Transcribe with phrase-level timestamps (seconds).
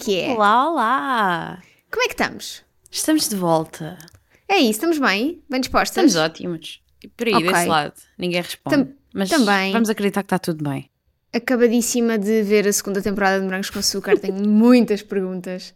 [0.00, 0.30] que é?
[0.32, 1.62] Olá, olá!
[1.90, 2.62] Como é que estamos?
[2.90, 3.98] Estamos de volta.
[4.48, 5.42] É isso, estamos bem?
[5.48, 6.04] Bem dispostas?
[6.06, 6.80] Estamos ótimos.
[7.02, 7.46] E por aí, Ok.
[7.52, 8.76] desse lado, ninguém responde.
[8.76, 9.72] Tam- Mas também.
[9.72, 10.90] vamos acreditar que está tudo bem.
[11.32, 15.74] Acabadíssima de ver a segunda temporada de Morangos com Açúcar, tenho muitas perguntas.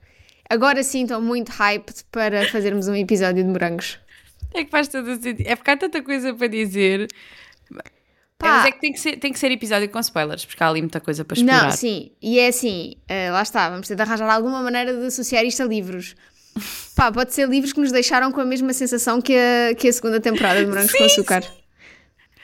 [0.49, 3.99] Agora sim estou muito hyped para fazermos um episódio de morangos.
[4.53, 5.43] É que faz todo o sentido.
[5.49, 7.09] É porque há tanta coisa para dizer.
[8.45, 8.49] Pá.
[8.49, 10.69] É, mas é que tem que, ser, tem que ser episódio com spoilers, porque há
[10.69, 11.65] ali muita coisa para explorar.
[11.65, 15.07] Não, sim, e é assim, eh, lá está, vamos ter de arranjar alguma maneira de
[15.07, 16.15] associar isto a livros.
[16.95, 19.93] Pá, pode ser livros que nos deixaram com a mesma sensação que a, que a
[19.93, 21.43] segunda temporada de Morangos com Sim, Açúcar.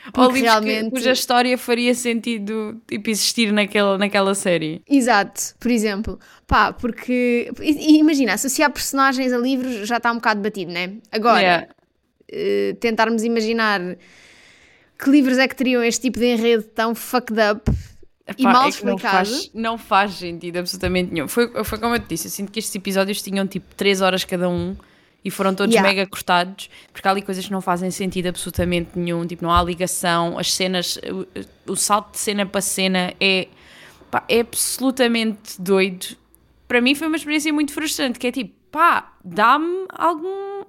[0.06, 4.82] Ou Porque livros realmente- que, cuja história faria sentido tipo, existir naquela, naquela série.
[4.88, 6.18] Exato, por exemplo.
[6.46, 10.94] Pá, porque e- imagina, associar personagens a livros já está um bocado batido, né?
[11.12, 11.68] Agora, Yeah.
[12.32, 13.80] eh, tentarmos imaginar
[15.02, 17.70] que livros é que teriam este tipo de enredo tão fucked up
[18.38, 19.28] e Epá, mal é que não explicado.
[19.28, 21.26] faz, não faz sentido absolutamente nenhum.
[21.26, 24.24] Foi, foi como eu te disse, eu sinto que estes episódios tinham tipo 3 horas
[24.24, 24.76] cada um
[25.24, 25.88] e foram todos Yeah.
[25.88, 29.62] mega cortados, porque há ali coisas que não fazem sentido absolutamente nenhum, tipo, não há
[29.62, 30.98] ligação, as cenas,
[31.66, 33.48] o, o salto de cena para cena é,
[34.10, 36.16] pá, é absolutamente doido.
[36.66, 40.64] Para mim foi uma experiência muito frustrante, que é tipo, pá, dá-me algum...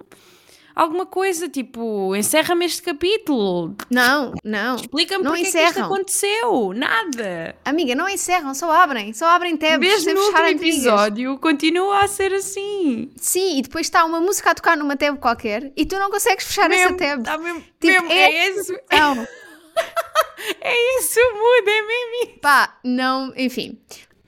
[0.74, 4.76] Alguma coisa, tipo, encerra-me este capítulo, Não, não.
[4.76, 5.86] explica-me porque é que isto encerram.
[5.86, 7.54] aconteceu, nada.
[7.64, 12.08] Amiga, não encerram, só abrem, só abrem tabs Mesmo no fechar último episódio, continua a
[12.08, 13.10] ser assim.
[13.16, 16.46] Sim, e depois está uma música a tocar numa tab qualquer e tu não consegues
[16.46, 17.22] fechar essa Mesmo, tab.
[17.22, 19.26] tá mesmo, Tipo, mesmo, é- é, isso, Não,
[20.60, 22.40] é isso, muda, é mesmo isso.
[22.40, 23.78] pá, não, enfim.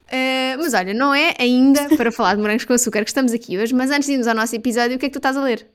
[0.07, 3.59] Uh, mas olha, não é ainda para falar de morangos com açúcar que estamos aqui
[3.59, 5.43] hoje, mas antes de irmos ao nosso episódio, o que é que tu estás a
[5.43, 5.67] ler?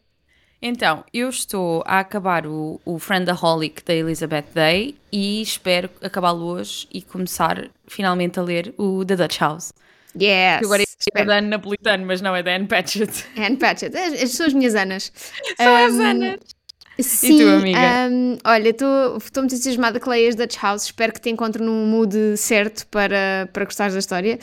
[0.61, 6.85] Então, eu estou a acabar o, o Friendaholic da Elizabeth Day e espero acabá-lo hoje
[6.93, 9.71] e começar finalmente a ler o The Dutch House.
[10.19, 10.59] Yes!
[10.59, 10.83] Que agora
[11.15, 13.25] é da Anne Napolitano, mas não é da Anne Patchett.
[13.37, 15.13] Anne Patchett, as, as suas minhas Anas.
[15.55, 16.39] São as Um, Anas.
[16.99, 17.79] Sim, tu, amiga?
[18.11, 22.35] um, olha, estou muito entusiasmada que leias Dutch House, espero que te encontre num mood
[22.35, 24.37] certo para, para gostares da história.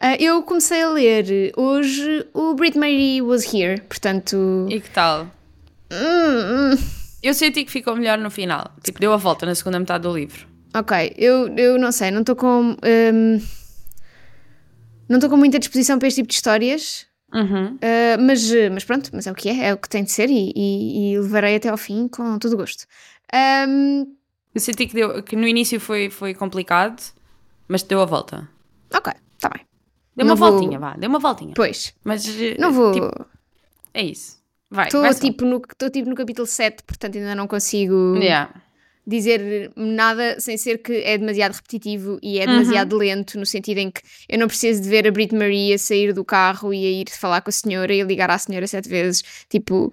[0.00, 4.66] Uh, eu comecei a ler hoje o Brit Mary Was Here, portanto.
[4.70, 5.26] E que tal?
[5.90, 6.78] Hum, hum,
[7.22, 8.70] Eu senti que ficou melhor no final.
[8.82, 10.46] Tipo, deu a volta na segunda metade do livro.
[10.74, 12.76] ok, eu, eu não sei, não estou com.
[12.82, 13.40] um,
[15.08, 17.06] não estou com muita disposição para este tipo de histórias.
[17.32, 17.74] Uhum.
[17.76, 20.30] Uh, mas, mas pronto, mas é o que é, é o que tem de ser
[20.30, 22.86] e, e, e levarei até ao fim com todo o gosto.
[23.68, 24.14] Um,
[24.54, 27.02] Eu senti que, deu, que no início foi, foi complicado,
[27.66, 28.48] mas deu a volta.
[28.94, 29.66] ok, está bem.
[30.16, 31.52] Deu Não uma vou- voltinha, vá, deu uma voltinha.
[31.54, 32.24] Pois, Mas
[32.58, 32.92] não vou.
[32.92, 33.26] tipo,
[33.92, 34.37] é isso.
[34.84, 38.52] Estou tipo, no, tipo no capítulo 7, portanto ainda não consigo Yeah.
[39.06, 42.98] dizer nada sem ser que é demasiado repetitivo e é demasiado Uhum.
[42.98, 46.22] lento, no sentido em que eu não preciso de ver a Brit Maria sair do
[46.24, 49.22] carro e a ir falar com a senhora e ligar à senhora sete vezes.
[49.48, 49.90] Tipo.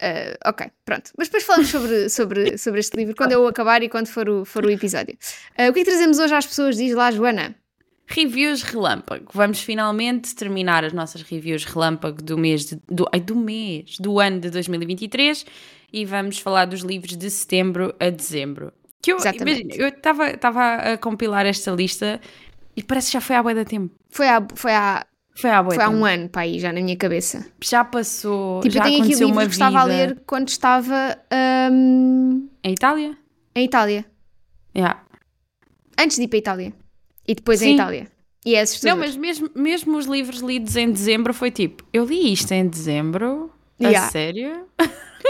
[0.00, 1.10] ah, ok, pronto.
[1.16, 4.44] Mas depois falamos sobre, sobre, sobre este livro quando eu acabar e quando for o,
[4.44, 5.16] for o episódio.
[5.56, 6.76] Ah, o que é que trazemos hoje às pessoas?
[6.76, 7.54] Diz lá, Joana.
[8.10, 9.26] Reviews relâmpago.
[9.34, 14.18] Vamos finalmente terminar as nossas reviews relâmpago do mês, de- do, ai, do mês, do
[14.18, 15.44] ano de 2023
[15.92, 18.72] e vamos falar dos livros de setembro a dezembro.
[19.02, 19.60] Que eu, Exatamente.
[19.62, 22.18] imagina, eu estava a compilar esta lista
[22.74, 23.94] e parece que já foi há bué da tempo.
[24.10, 26.96] Foi há, foi há, Foi há foi há um ano para aí, já na minha
[26.96, 27.46] cabeça.
[27.62, 31.18] Já passou, Tipo, já eu tenho aqui livros uma que estava a ler quando estava
[31.30, 33.16] ahm, Em Itália?
[33.54, 34.04] em Itália.
[34.74, 35.02] Yeah.
[36.00, 36.72] Antes de ir para a Itália.
[37.28, 37.74] E depois em Sim.
[37.74, 38.10] Itália.
[38.46, 38.96] E é assustador.
[38.96, 42.66] Não, mas mesmo, mesmo os livros lidos em dezembro foi tipo, eu li isto em
[42.66, 43.52] dezembro?
[43.80, 44.10] A Yeah.
[44.10, 44.66] sério?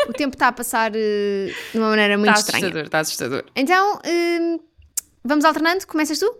[0.09, 2.65] O tempo está a passar eh, de uma maneira muito Está estranha.
[2.66, 3.45] assustador, está assustador.
[3.56, 4.60] Então, hum,
[5.24, 5.86] vamos alternando?
[5.86, 6.33] Começas tu?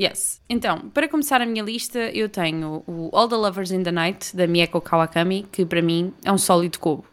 [0.00, 0.40] Yes.
[0.48, 4.34] Então, para começar a minha lista, eu tenho o All the Lovers in the Night,
[4.34, 7.04] da Mieko Kawakami, que para mim é um sólido cubo.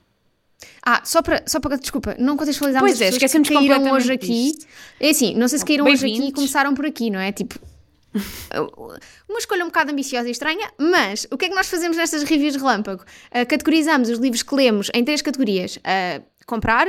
[0.86, 3.92] Ah, só para, só para desculpa, não contextualizámos Pois as é, pessoas esquecemos que caíram
[3.92, 4.28] hoje aqui.
[4.28, 4.68] disto.
[5.00, 7.32] É assim, não sei se caíram hoje aqui e começaram por aqui, não é?
[7.32, 7.56] Tipo,
[9.30, 12.24] uma escolha um bocado ambiciosa e estranha, mas o que é que nós fazemos nestas
[12.24, 13.04] reviews de relâmpago?
[13.32, 16.88] Ah, categorizamos os livros que lemos em três categorias: Ah, comprar,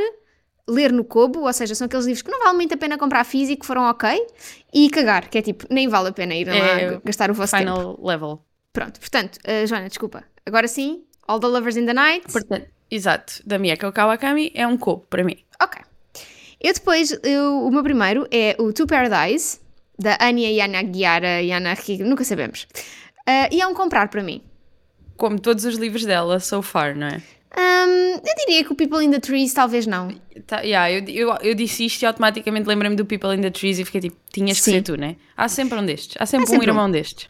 [0.69, 3.25] ler no Kobo, ou seja, são aqueles livros que não vale muito a pena comprar
[3.25, 4.27] físico, foram ok,
[4.73, 7.53] e cagar, que é tipo, nem vale a pena ir lá É, gastar o vosso
[7.57, 7.63] tempo.
[7.71, 8.41] Final level.
[8.73, 10.25] Pronto, portanto, ah, Joana, desculpa.
[10.47, 12.31] Agora sim, All the Lovers in the Night.
[12.33, 15.37] Portanto, exato, da Mieko Kawakami é um cubo para mim.
[15.63, 15.81] Ok.
[16.61, 19.61] Eu depois, eu- o meu primeiro é o To Paradise,
[19.99, 22.67] da Anya Yanagiara Yanaki, nunca sabemos.
[23.27, 24.43] Ah, e é um comprar para mim.
[25.17, 27.23] Como todos os livros dela, so far, não é?
[27.57, 30.09] Hum, eu diria que o People in the Trees talvez não.
[30.47, 33.79] Tá, yeah, eu, eu, eu disse isto e automaticamente lembrei-me do People in the Trees
[33.79, 34.73] e fiquei tipo, tinhas que Sim.
[34.73, 35.17] ser tu, né?
[35.37, 36.17] Há sempre um destes.
[36.19, 37.29] Há sempre, sempre um irmão destes.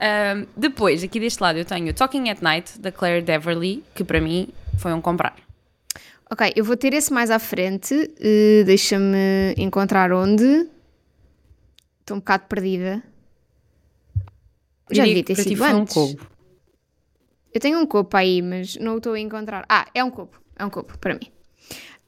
[0.00, 4.20] Um, depois, aqui deste lado, eu tenho Talking at Night, da Claire Deverly, que para
[4.20, 4.48] mim
[4.78, 5.36] foi um comprar.
[6.30, 7.92] Ok, eu vou ter esse mais à frente.
[7.94, 10.66] Uh, Deixa-me encontrar onde.
[12.10, 13.00] Estou um bocado perdida.
[14.90, 15.96] Já devia ter sido antes.
[15.96, 16.26] Um cobo.
[17.54, 19.64] Eu tenho um copo aí, mas não o estou a encontrar.
[19.68, 20.40] Ah, é um copo.
[20.58, 21.30] É um copo, para mim.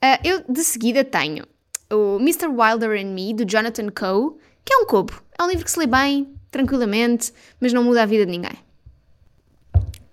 [0.03, 1.47] Uh, eu de seguida tenho
[1.89, 2.49] o Mr.
[2.49, 5.23] Wilder and Me, do Jonathan Coe, que é um cobo.
[5.39, 8.59] É um livro que se lê bem, tranquilamente, mas não muda a vida de ninguém.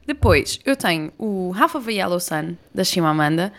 [0.06, 3.52] Depois, eu tenho o Half of a Yellow Sun, da Chimamanda,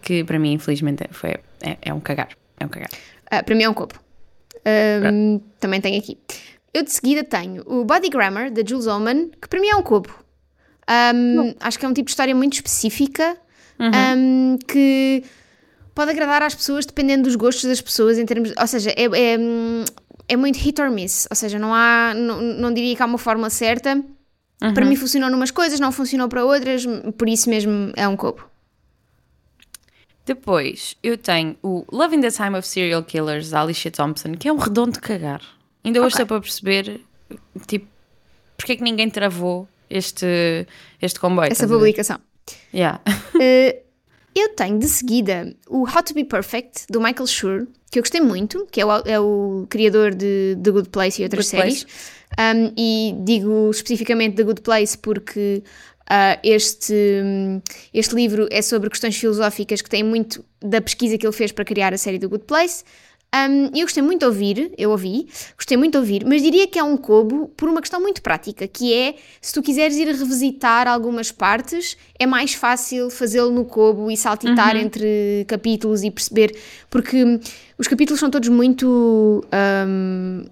[0.00, 2.30] que para mim, infelizmente, foi, é, é um cagar.
[2.58, 2.88] É um cagar.
[3.26, 4.02] Uh, para mim é um copo.
[5.12, 6.18] Um, também tenho aqui.
[6.72, 9.82] Eu de seguida tenho o Body Grammar, da Jules Oman, que para mim é um
[9.82, 10.24] copo.
[11.14, 13.36] Um, acho que é um tipo de história muito específica
[13.78, 13.90] uhum.
[14.16, 15.24] um, que
[15.94, 18.52] pode agradar às pessoas dependendo dos gostos das pessoas em termos.
[18.58, 19.38] Ou seja, é, é,
[20.28, 21.26] é muito hit or miss.
[21.30, 22.12] Ou seja, não há.
[22.14, 24.02] Não, não diria que há uma forma certa.
[24.62, 24.74] Uhum.
[24.74, 26.86] Para mim funcionou numas coisas, não funcionou para outras,
[27.18, 28.48] por isso mesmo é um copo.
[30.26, 34.48] Depois, eu tenho o Love in the Time of Serial Killers, da Alicia Thompson, que
[34.48, 35.42] é um redondo de cagar.
[35.84, 36.22] Ainda hoje okay.
[36.22, 37.00] estou para perceber,
[37.66, 37.86] tipo,
[38.56, 40.66] porque é que ninguém travou este,
[41.00, 41.52] este comboio.
[41.52, 42.18] Essa publicação.
[42.72, 43.00] Yeah.
[43.34, 43.78] Uh,
[44.34, 48.20] eu tenho de seguida o How to Be Perfect, do Michael Schur, que eu gostei
[48.20, 51.86] muito, que é o, é o criador de The Good Place e outras Good séries.
[52.38, 55.62] Um, e digo especificamente The Good Place porque
[56.10, 56.94] uh, este,
[57.92, 61.64] este livro é sobre questões filosóficas que tem muito da pesquisa que ele fez para
[61.64, 62.84] criar a série The Good Place.
[63.34, 66.78] Um, eu gostei muito de ouvir, eu ouvi, gostei muito de ouvir, mas diria que
[66.78, 70.86] é um cobo por uma questão muito prática, que é, se tu quiseres ir revisitar
[70.86, 74.82] algumas partes, é mais fácil fazê-lo no cobo e saltitar uhum.
[74.82, 76.56] entre capítulos e perceber,
[76.88, 77.40] porque
[77.76, 80.44] os capítulos são todos muito um,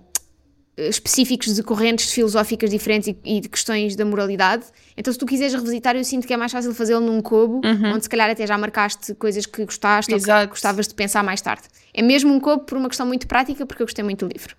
[0.77, 4.65] específicos de correntes filosóficas diferentes e, e, de questões da moralidade.
[4.97, 7.95] Então, se tu quiseres revisitar, eu sinto que é mais fácil fazê-lo num cobo, uhum.
[7.95, 10.41] onde se calhar até já marcaste coisas que gostaste Exato.
[10.41, 11.65] ou que gostavas de pensar mais tarde.
[11.93, 14.57] É mesmo um cobo por uma questão muito prática, porque eu gostei muito do livro.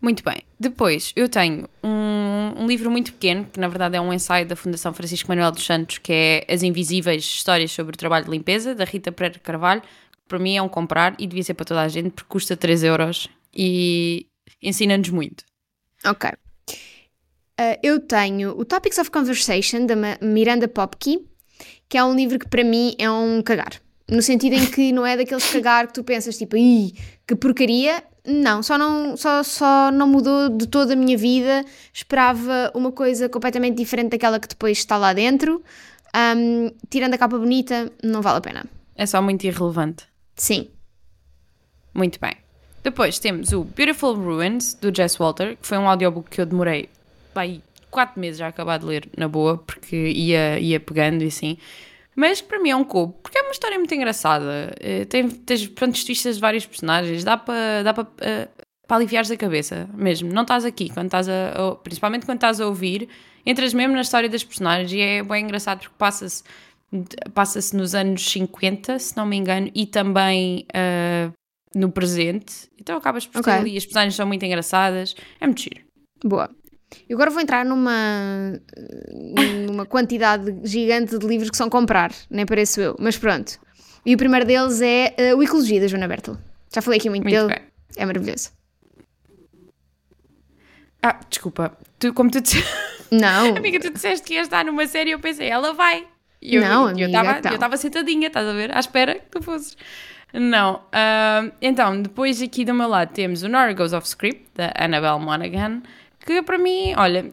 [0.00, 0.42] Muito bem.
[0.60, 4.54] Depois, eu tenho um, um, livro muito pequeno, que na verdade é um ensaio da
[4.54, 8.74] Fundação Francisco Manuel dos Santos, que é As Invisíveis Histórias sobre o Trabalho de Limpeza,
[8.74, 9.82] da Rita Pereira Carvalho.
[10.28, 12.84] Para mim é um comprar e devia ser para toda a gente, porque custa 3
[12.84, 14.26] euros e
[14.62, 15.44] ensina-nos muito.
[16.04, 16.30] Ok.
[17.58, 21.26] Uh, eu tenho o Topics of Conversation, da Miranda Popke,
[21.88, 23.80] que é um livro que para mim é um cagar.
[24.08, 26.94] No sentido em que não é daqueles cagar que tu pensas tipo, Ih,
[27.26, 28.04] que porcaria.
[28.24, 31.64] Não, só não, só, só não mudou de toda a minha vida.
[31.92, 35.62] Esperava uma coisa completamente diferente daquela que depois está lá dentro.
[36.14, 38.64] Um, tirando a capa bonita, não vale a pena.
[38.94, 40.04] É só muito irrelevante.
[40.36, 40.68] Sim.
[41.94, 42.45] Muito bem.
[42.86, 46.88] Depois temos o Beautiful Ruins, do Jess Walter, que foi um audiobook que eu demorei
[47.34, 47.60] bem,
[47.90, 51.58] quatro meses a acabar de ler, na boa, porque ia, ia pegando e assim.
[52.14, 54.72] Mas para mim é um cubo, porque é uma história muito engraçada.
[54.78, 58.96] Eh, tem, tens pontos de vista de vários personagens, dá para dá para, uh, para
[58.98, 60.32] aliviares a cabeça mesmo.
[60.32, 63.08] Não estás aqui, quando estás a, principalmente quando estás a ouvir,
[63.44, 66.44] entras mesmo na história das personagens e é bem engraçado porque passa-se
[67.34, 71.32] passa-se nos anos 50, se não me engano, e também uh,
[71.76, 72.70] no presente.
[72.80, 73.52] Então acabas por okay.
[73.52, 75.80] ter ali, as personagens são muito engraçadas, é muito giro.
[76.24, 76.50] Boa.
[77.08, 78.60] Eu agora vou entrar numa,
[79.66, 83.58] numa quantidade gigante de livros que são comprar, nem pareço eu, mas pronto.
[84.04, 86.38] E o primeiro deles é uh, O Ecologia, da Joana Bertel.
[86.72, 87.64] Já falei aqui muito, muito dele, bem.
[87.96, 88.50] é maravilhoso.
[91.02, 92.68] Ah, desculpa, tu, como tu disseste.
[93.10, 93.54] Não.
[93.56, 96.06] amiga, tu disseste que ia estar numa série e eu pensei, ela vai.
[96.40, 97.76] E eu, não, eu estava então.
[97.76, 98.74] sentadinha, estás a ver?
[98.74, 99.76] À espera que tu fosses.
[100.32, 100.76] Não.
[100.76, 105.20] Uh, então, depois aqui do meu lado temos o Nora Goes Off Script, da Annabelle
[105.20, 105.82] Monaghan,
[106.20, 107.32] que para mim, olha,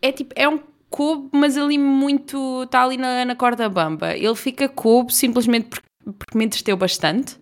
[0.00, 4.16] é tipo, é um cubo, mas ali muito, está ali na, na corda bamba.
[4.16, 7.36] Ele fica cubo simplesmente porque, porque me entreteu bastante,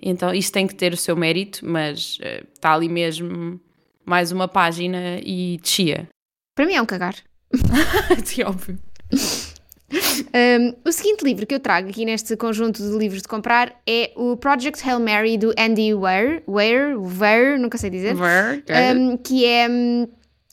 [0.00, 3.60] então isso tem que ter o seu mérito, mas uh, está ali mesmo
[4.04, 6.08] mais uma página e descia.
[6.54, 7.14] Para mim é um cagar.
[8.24, 8.78] Sim, óbvio.
[9.92, 14.12] Um, o seguinte livro que eu trago aqui neste conjunto de livros de comprar é
[14.16, 18.64] o Project Hail Mary do Andy Weir, Weir, Weir nunca sei dizer, Weir,
[18.96, 20.08] um, que é um,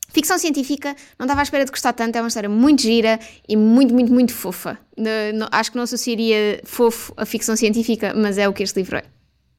[0.10, 0.96] ficção científica.
[1.18, 4.12] Não estava à espera de gostar tanto, é uma história muito gira e muito, muito,
[4.12, 4.78] muito fofa.
[4.98, 8.78] No, no, acho que não associaria fofo a ficção científica, mas é o que este
[8.78, 9.04] livro é.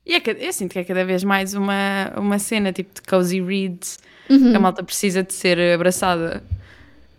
[0.05, 3.41] E é, eu sinto que é cada vez mais uma, uma cena tipo de cozy
[3.41, 3.99] reads.
[4.29, 4.55] Uhum.
[4.57, 6.43] A malta precisa de ser abraçada.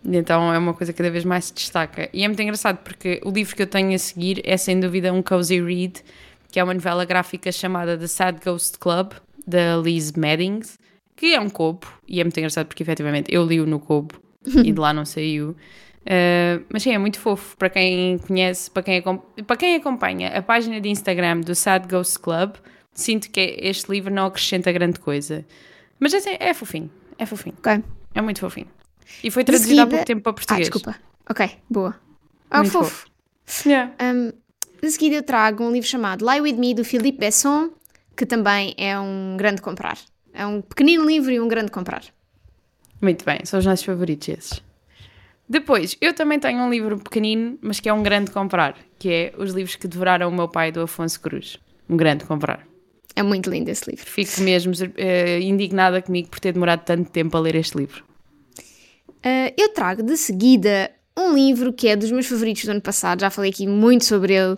[0.04, 2.08] Então é uma coisa que cada vez mais se destaca.
[2.12, 5.12] E é muito engraçado porque o livro que eu tenho a seguir é sem dúvida
[5.12, 6.02] um cozy read,
[6.50, 9.12] que é uma novela gráfica chamada The Sad Ghost Club,
[9.46, 10.78] da Liz Maddings.
[11.16, 14.72] que é um Kobo, e é muito engraçado porque efetivamente eu li-o no Kobo e
[14.72, 15.50] de lá não saiu.
[16.02, 19.02] Uh, mas sim, é muito fofo para quem conhece, para quem,
[19.46, 22.54] para quem acompanha a página de Instagram do Sad Ghost Club.
[22.92, 25.44] Sinto que este livro não acrescenta grande coisa,
[26.00, 26.90] mas é, é fofinho.
[27.16, 27.54] É fofinho.
[27.58, 27.82] Ok.
[28.14, 28.66] É muito fofinho.
[29.22, 29.82] E foi traduzido seguida...
[29.82, 30.68] há pouco tempo para português.
[30.68, 30.98] Ah, desculpa.
[31.28, 31.94] Ok, boa.
[32.50, 33.06] Ah, muito fofo.
[33.44, 33.68] fofo.
[33.68, 33.92] Yeah.
[34.00, 34.32] Um,
[34.82, 37.70] de seguida eu trago um livro chamado Lie With Me, do Philippe Besson,
[38.16, 39.98] que também é um grande comprar.
[40.34, 42.02] É um pequenino livro e um grande comprar.
[43.00, 44.62] Muito bem, são os nossos favoritos esses.
[45.48, 49.32] Depois, eu também tenho um livro pequenino, mas que é um grande comprar, que é
[49.36, 51.58] Os Livros que Devoraram o Meu Pai, do Afonso Cruz.
[51.88, 52.66] Um grande comprar.
[53.14, 54.06] É muito lindo esse livro.
[54.06, 58.02] Fico mesmo uh, indignada comigo por ter demorado tanto tempo a ler este livro.
[59.24, 63.20] Uh, eu trago de seguida um livro que é dos meus favoritos do ano passado,
[63.20, 64.56] já falei aqui muito sobre ele.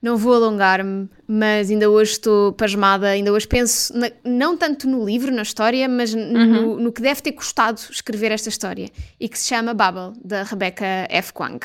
[0.00, 5.04] Não vou alongar-me, mas ainda hoje estou pasmada, ainda hoje penso, na, não tanto no
[5.04, 6.32] livro, na história, mas uhum.
[6.32, 10.42] no, no, que deve ter custado escrever esta história, e que se chama Babel, da
[10.42, 11.32] Rebecca F.
[11.32, 11.58] Kwang.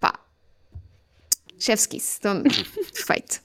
[0.00, 0.18] Pá,
[1.58, 2.18] chef's kiss,
[2.92, 3.40] perfeito.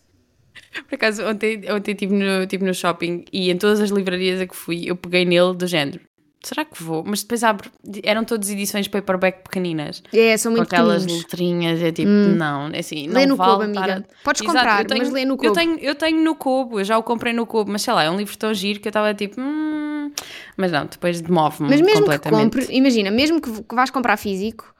[0.87, 4.47] Por acaso, ontem, ontem estive no, estive no shopping e em todas as livrarias a
[4.47, 5.99] que fui, eu peguei nele do género
[6.43, 7.03] será que vou?
[7.05, 7.69] Mas depois abre,
[8.03, 10.01] eram todas edições paperback pequeninas.
[10.11, 12.35] É, são muito Com aquelas letrinhas, é tipo, hum.
[12.35, 14.05] não, é assim, lê não no vale amiga.
[14.23, 15.49] Podes Exato, comprar, tenho, mas lê no Kobo.
[15.49, 18.03] Eu tenho, eu tenho no Kobo, eu já o comprei no Kobo, mas sei lá,
[18.03, 20.11] é um livro tão giro que eu estava tipo, hum...
[20.57, 24.73] mas não, depois demove-me Mas mesmo que compre, imagina, mesmo que, vais comprar físico,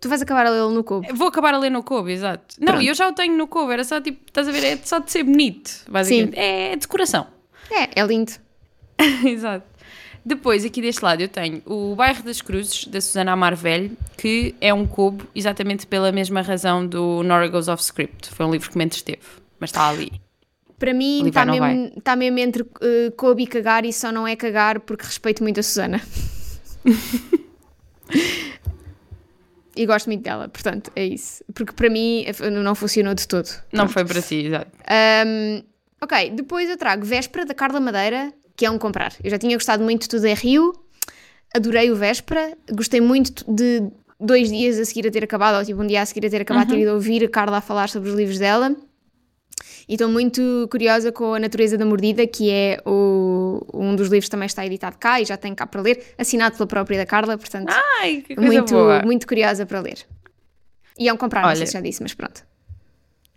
[0.00, 1.06] tu vais acabar a lê-lo no Kobo.
[1.14, 2.56] Vou acabar a ler no Kobo, exato.
[2.60, 4.98] Não, eu já o tenho no Kobo, era só tipo, estás a ver, é só
[4.98, 6.34] de ser bonito, basicamente.
[6.34, 6.40] Sim.
[6.40, 7.26] É decoração.
[7.70, 8.32] É, é lindo.
[9.24, 9.75] exato.
[10.26, 14.56] Depois, aqui deste lado, eu tenho o Bairro das Cruzes, da Susana Amar Velho, que
[14.60, 18.30] é um cubo exatamente pela mesma razão do Nora Goes Off Script.
[18.30, 19.22] Foi um livro que me entreteve,
[19.60, 20.20] mas está ali.
[20.80, 24.34] Para mim, está mesmo, tá mesmo entre uh, Kobe e cagar, e só não é
[24.34, 26.02] cagar porque respeito muito a Susana.
[29.76, 31.44] e gosto muito dela, portanto, é isso.
[31.54, 32.26] Porque para mim
[32.64, 33.46] não funcionou de todo.
[33.72, 33.92] Não Pronto.
[33.92, 34.72] foi para si, exato.
[35.24, 35.62] Um,
[36.02, 39.12] ok, depois eu trago Véspera da Carla Madeira, que é um comprar.
[39.22, 40.72] Eu já tinha gostado muito de Tudo é Rio,
[41.54, 43.82] adorei o Véspera, gostei muito de
[44.18, 46.40] dois dias a seguir a ter acabado, ou tipo um dia a seguir a ter
[46.40, 46.74] acabado, uhum.
[46.74, 48.74] ter ido ouvir a Carla a falar sobre os livros dela.
[49.88, 54.24] E estou muito curiosa com a Natureza da Mordida, que é o, um dos livros
[54.24, 57.06] que também está editado cá e já tem cá para ler, assinado pela própria da
[57.06, 59.02] Carla, portanto, Ai, muito, boa.
[59.02, 59.98] muito curiosa para ler.
[60.98, 62.42] E é um comprar, Olha, não sei se já disse, mas pronto.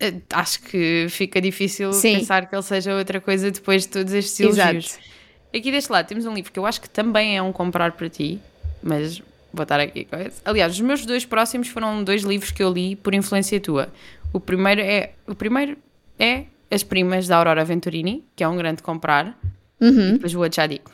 [0.00, 2.18] Eh, acho que fica difícil Sim.
[2.18, 4.86] pensar que ele seja outra coisa depois de todos estes elogios.
[4.86, 5.10] Exato.
[5.54, 8.08] Aqui deste lado temos um livro que eu acho que também é um comprar para
[8.08, 8.40] ti,
[8.82, 9.20] mas
[9.52, 10.40] vou estar aqui com esse.
[10.44, 13.92] Aliás, os meus dois próximos foram dois livros que eu li por influência tua.
[14.32, 15.76] O primeiro é, o primeiro
[16.18, 19.38] é As Primas da Aurora Venturini, que é um grande comprar.
[19.80, 20.12] Uhum.
[20.12, 20.90] depois o outro já digo.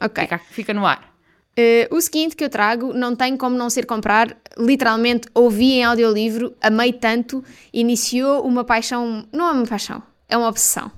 [0.00, 0.24] Ok.
[0.24, 1.15] Fica, fica no ar.
[1.58, 4.36] Uh, o seguinte que eu trago não tem como não ser comprar.
[4.58, 9.26] Literalmente ouvi em audiolivro, amei tanto, iniciou uma paixão.
[9.32, 10.92] Não é uma paixão, é uma obsessão.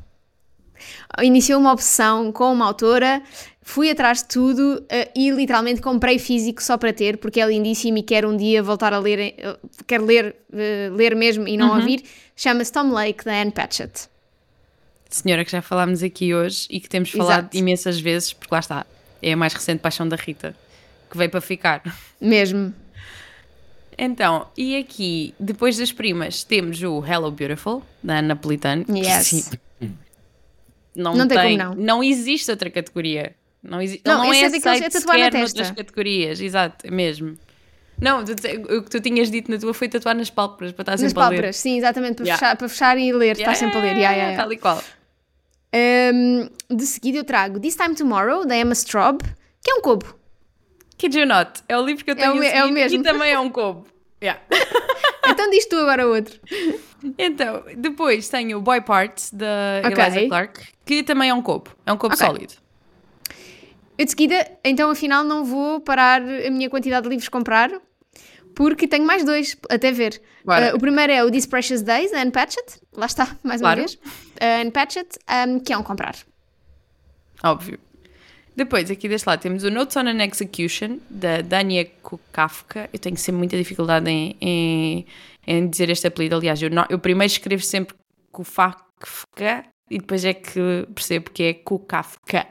[1.22, 3.22] Iniciou uma obsessão com uma autora,
[3.62, 7.98] fui atrás de tudo uh, e literalmente comprei físico só para ter, porque é lindíssimo
[7.98, 10.36] e quero um dia voltar a ler, uh, quero ler,
[10.92, 11.76] ler mesmo e não uhum.
[11.76, 12.02] ouvir.
[12.34, 14.08] Chama-se Tom Lake, da Anne Patchett.
[15.08, 17.56] Senhora que já falámos aqui hoje e que temos falado Exato.
[17.56, 18.86] imensas vezes, porque lá está,
[19.22, 20.54] é a mais recente paixão da Rita,
[21.10, 21.82] que veio para ficar.
[22.20, 22.74] Mesmo.
[23.96, 28.84] Então, e aqui, depois das primas, temos o Hello Beautiful, da Ana Politano.
[28.88, 29.50] Yes.
[30.94, 31.84] não, não tem, tem, como não.
[31.84, 33.34] Não existe outra categoria.
[33.60, 36.40] Não, exi não, não é, é aceito é sequer noutras categorias.
[36.40, 37.36] Exato, é mesmo.
[38.00, 38.32] Não, tu,
[38.76, 41.14] o que tu tinhas dito na tua foi tatuar nas pálpebras, para estar nas sempre
[41.14, 41.52] pálpebras, a ler.
[41.52, 42.38] sim, exatamente, para, yeah.
[42.38, 43.96] fechar, para fechar e ler, yeah, sempre a ler.
[43.96, 44.82] Yeah, yeah, Tal e qual.
[45.74, 49.20] Um, de seguida eu trago This Time Tomorrow, da Emma Straub,
[49.62, 50.16] que é um cobo.
[50.96, 52.98] Kid you not, é o livro que eu tenho é o, é o mesmo.
[52.98, 53.86] e também é um cobo.
[54.20, 54.42] Yeah.
[55.28, 56.40] então diz tu agora outro.
[57.16, 60.04] Então, depois tenho Boy Parts, da okay.
[60.04, 61.70] Eliza Clark, que também é um cobo.
[61.86, 62.26] É um cobo okay.
[62.26, 62.54] sólido.
[63.96, 67.70] Eu de seguida, então afinal não vou parar a minha quantidade de livros comprar,
[68.58, 70.20] porque tenho mais dois até ver.
[70.44, 72.80] Uh, o primeiro é o These Precious Days, da Anne Patchett.
[72.92, 73.80] Lá está, mais claro.
[73.80, 73.94] uma vez.
[73.94, 76.16] Uh, Anne Patchett, um, que é um comprar.
[77.44, 77.78] Óbvio.
[78.56, 82.90] Depois, aqui deste lado, temos o Notes on an Execution, da Dania Kukafka.
[82.92, 85.06] Eu tenho sempre muita dificuldade em, em,
[85.46, 86.34] em dizer este apelido.
[86.34, 87.94] Aliás, eu, eu primeiro escrevo sempre
[88.32, 92.48] Kufafka e depois é que percebo que é Kukafka.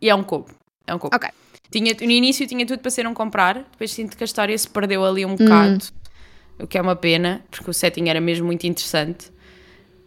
[0.00, 0.54] E é um cubo.
[0.86, 1.16] É um cubo.
[1.16, 1.28] Ok.
[1.70, 4.68] Tinha, no início tinha tudo para ser um comprar, depois sinto que a história se
[4.68, 6.64] perdeu ali um bocado, hum.
[6.64, 9.30] o que é uma pena, porque o setting era mesmo muito interessante.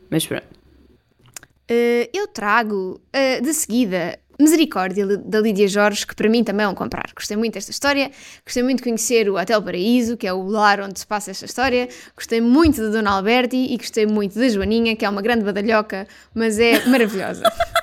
[0.10, 0.46] Mas pronto.
[1.72, 6.70] Uh, eu trago uh, de seguida Misericórdia, da Lídia Jorge, que para mim também é
[6.70, 7.06] um comprar.
[7.16, 8.12] Gostei muito desta história,
[8.44, 11.46] gostei muito de conhecer o Hotel Paraíso, que é o lar onde se passa esta
[11.46, 15.46] história, gostei muito da Dona Alberti e gostei muito da Joaninha, que é uma grande
[15.46, 17.44] badalhoca, mas é maravilhosa.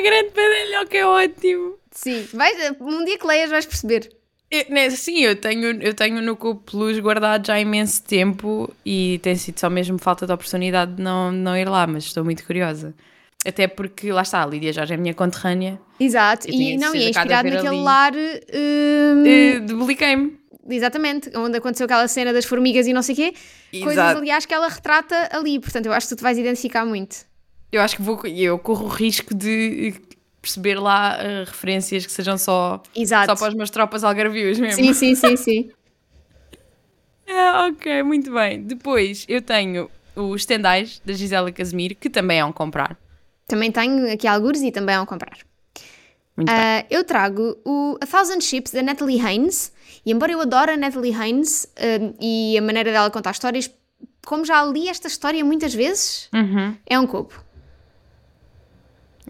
[0.00, 1.74] uma grande badalhoca é ótimo.
[1.90, 4.10] Sim, vais, um dia que leias vais perceber.
[4.50, 8.74] Eu, né, sim, eu tenho, eu tenho no Cubo Plus guardado já há imenso tempo
[8.84, 12.24] e tem sido só mesmo falta de oportunidade de não, não ir lá, mas estou
[12.24, 12.94] muito curiosa.
[13.46, 15.80] Até porque, lá está, a Lídia Jorge é a minha conterrânea.
[15.98, 17.82] Exato, e não, e é inspirado naquele ali.
[17.82, 18.12] lar...
[18.14, 19.22] Um...
[19.22, 20.38] Uh, de Bliqueime.
[20.68, 23.34] Exatamente, onde aconteceu aquela cena das formigas e não sei o quê.
[23.72, 23.84] Exato.
[23.84, 27.29] Coisas, aliás, que ela retrata ali, portanto eu acho que tu te vais identificar muito.
[27.72, 29.94] Eu acho que vou, eu corro o risco de
[30.40, 33.26] perceber lá uh, referências que sejam só, Exato.
[33.26, 34.82] só para os meus tropas algarvios mesmo.
[34.82, 35.70] Sim, sim, sim, sim.
[37.26, 38.62] é, ok, muito bem.
[38.62, 42.98] Depois eu tenho os tendais da Gisela Casimir, que também é um comprar.
[43.46, 45.38] Também tenho aqui alguns e também é um comprar.
[46.36, 46.86] Muito uh, bem.
[46.90, 49.72] Eu trago o A Thousand Ships da Natalie Haynes,
[50.04, 53.70] e embora eu adore a Natalie Haynes uh, e a maneira dela contar histórias,
[54.24, 56.74] como já li esta história muitas vezes, uhum.
[56.86, 57.49] é um copo.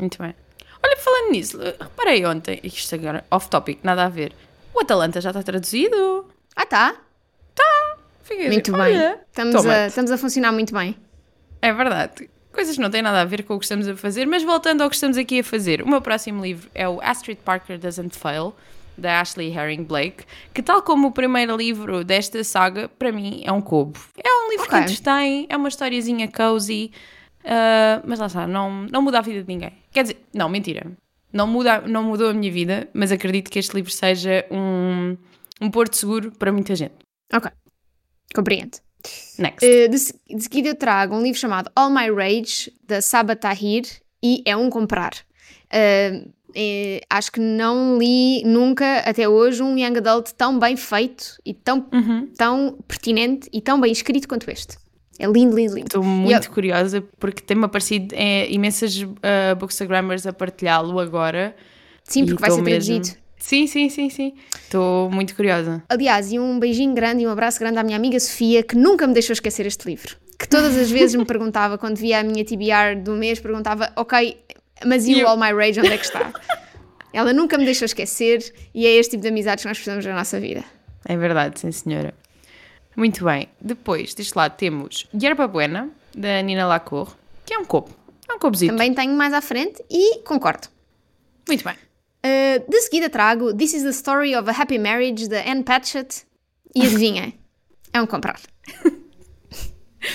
[0.00, 0.34] Muito bem.
[0.82, 4.32] Olha, falando nisso, reparei ontem, isto agora, off-topic, nada a ver.
[4.74, 6.26] O Atalanta já está traduzido.
[6.56, 6.96] Ah, tá?
[7.54, 7.96] Tá.
[8.22, 8.96] Fiquei muito bem.
[9.28, 10.96] Estamos a, estamos a funcionar muito bem.
[11.60, 12.30] É verdade.
[12.52, 14.88] Coisas não têm nada a ver com o que estamos a fazer, mas voltando ao
[14.88, 18.54] que estamos aqui a fazer, o meu próximo livro é o Astrid Parker Doesn't Fail,
[18.96, 23.52] da Ashley Herring Blake, que tal como o primeiro livro desta saga, para mim é
[23.52, 23.98] um cobo.
[24.16, 24.78] É um livro okay.
[24.78, 26.90] que entretém, é uma historiazinha cozy,
[27.44, 29.72] uh, mas lá está, não, não muda a vida de ninguém.
[29.90, 30.90] Quer dizer, não, mentira.
[31.32, 35.16] Não, muda, não mudou a minha vida, mas acredito que este livro seja um,
[35.60, 36.94] um porto seguro para muita gente.
[37.32, 37.50] Ok.
[38.34, 38.78] Compreendo.
[39.38, 39.66] Next.
[39.66, 43.84] Uh, de, de seguida eu trago um livro chamado All My Rage, da Saba Tahir,
[44.22, 45.12] e é um comprar.
[45.72, 51.36] Uh, é, acho que não li nunca até hoje um young adult tão bem feito
[51.44, 52.28] e tão, uhum.
[52.36, 54.76] tão pertinente e tão bem escrito quanto este.
[55.20, 55.86] É lindo, lindo, lindo.
[55.86, 56.50] Estou muito eu...
[56.50, 61.54] curiosa porque tem-me aparecido é, imensas uh, bookstagrammers a partilhá-lo agora.
[62.02, 63.06] Sim, porque vai ser traduzido.
[63.06, 63.20] Mesmo...
[63.36, 64.34] Sim, sim, sim, sim.
[64.62, 65.82] Estou muito curiosa.
[65.90, 69.06] Aliás, e um beijinho grande e um abraço grande à minha amiga Sofia, que nunca
[69.06, 70.16] me deixou esquecer este livro.
[70.38, 74.38] Que todas as vezes me perguntava, quando via a minha TBR do mês, perguntava: Ok,
[74.86, 76.32] mas e o All My Rage, onde é que está?
[77.12, 80.14] Ela nunca me deixou esquecer e é este tipo de amizades que nós precisamos na
[80.14, 80.64] nossa vida.
[81.04, 82.14] É verdade, sim, senhora.
[82.96, 83.48] Muito bem.
[83.60, 87.90] Depois, deste lado, temos Yerba Buena, da Nina Lacour, que é um copo.
[88.28, 88.72] É um copozito.
[88.72, 90.68] Também tenho mais à frente e concordo.
[91.46, 91.74] Muito bem.
[91.74, 96.26] Uh, de seguida trago This is the Story of a Happy Marriage, da Anne Patchett.
[96.74, 97.38] E adivinhem,
[97.92, 98.40] é um comprar.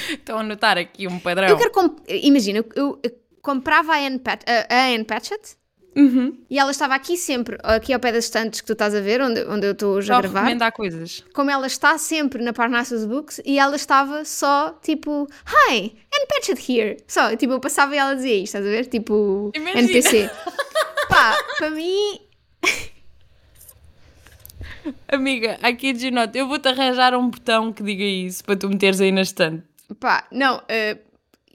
[0.10, 1.48] Estão a notar aqui um padrão.
[1.48, 1.72] Eu quero...
[2.08, 3.12] Imagina, eu, eu,
[3.42, 5.58] comprava a Anne, Pat, a Anne Patchett
[5.96, 6.38] Uhum.
[6.50, 9.22] E ela estava aqui sempre, aqui ao pé das estantes que tu estás a ver,
[9.22, 10.42] onde, onde eu estou hoje a gravar.
[10.42, 11.24] recomendar coisas.
[11.34, 16.72] Como ela está sempre na Parnassus Books e ela estava só tipo, Hi, Anne Patchett
[16.72, 16.98] here.
[17.08, 18.86] Só, tipo, eu passava e ela dizia isto, estás a ver?
[18.88, 19.80] Tipo, Imagina.
[19.80, 20.30] NPC.
[21.08, 22.20] Pá, para mim.
[25.08, 29.00] Amiga, aqui de nota, eu vou-te arranjar um botão que diga isso para tu meteres
[29.00, 29.64] aí na estante.
[30.00, 31.00] Pá, não, uh,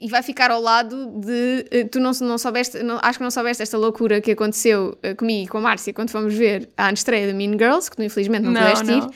[0.01, 1.65] e vai ficar ao lado de.
[1.71, 5.15] Uh, tu não, não soubeste, não, acho que não soubeste esta loucura que aconteceu uh,
[5.15, 8.03] comigo e com a Márcia quando fomos ver a estreia da Mean Girls, que tu
[8.03, 8.97] infelizmente não, não pudeste não.
[8.97, 9.11] ir.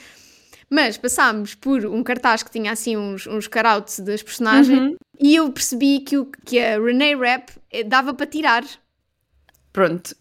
[0.70, 4.96] Mas passámos por um cartaz que tinha assim uns, uns carouts das personagens uhum.
[5.20, 8.64] e eu percebi que, o, que a Renee Rapp eh, dava para tirar.
[9.72, 10.16] Pronto.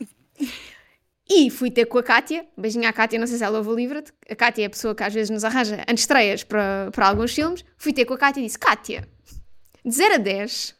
[1.27, 4.03] E fui ter com a Kátia, beijinho à Kátia, não sei se ela ouve o
[4.29, 7.65] a Kátia é a pessoa que às vezes nos arranja antestreias para, para alguns filmes,
[7.77, 9.07] fui ter com a Kátia e disse, Kátia,
[9.85, 10.75] de 0 a 10,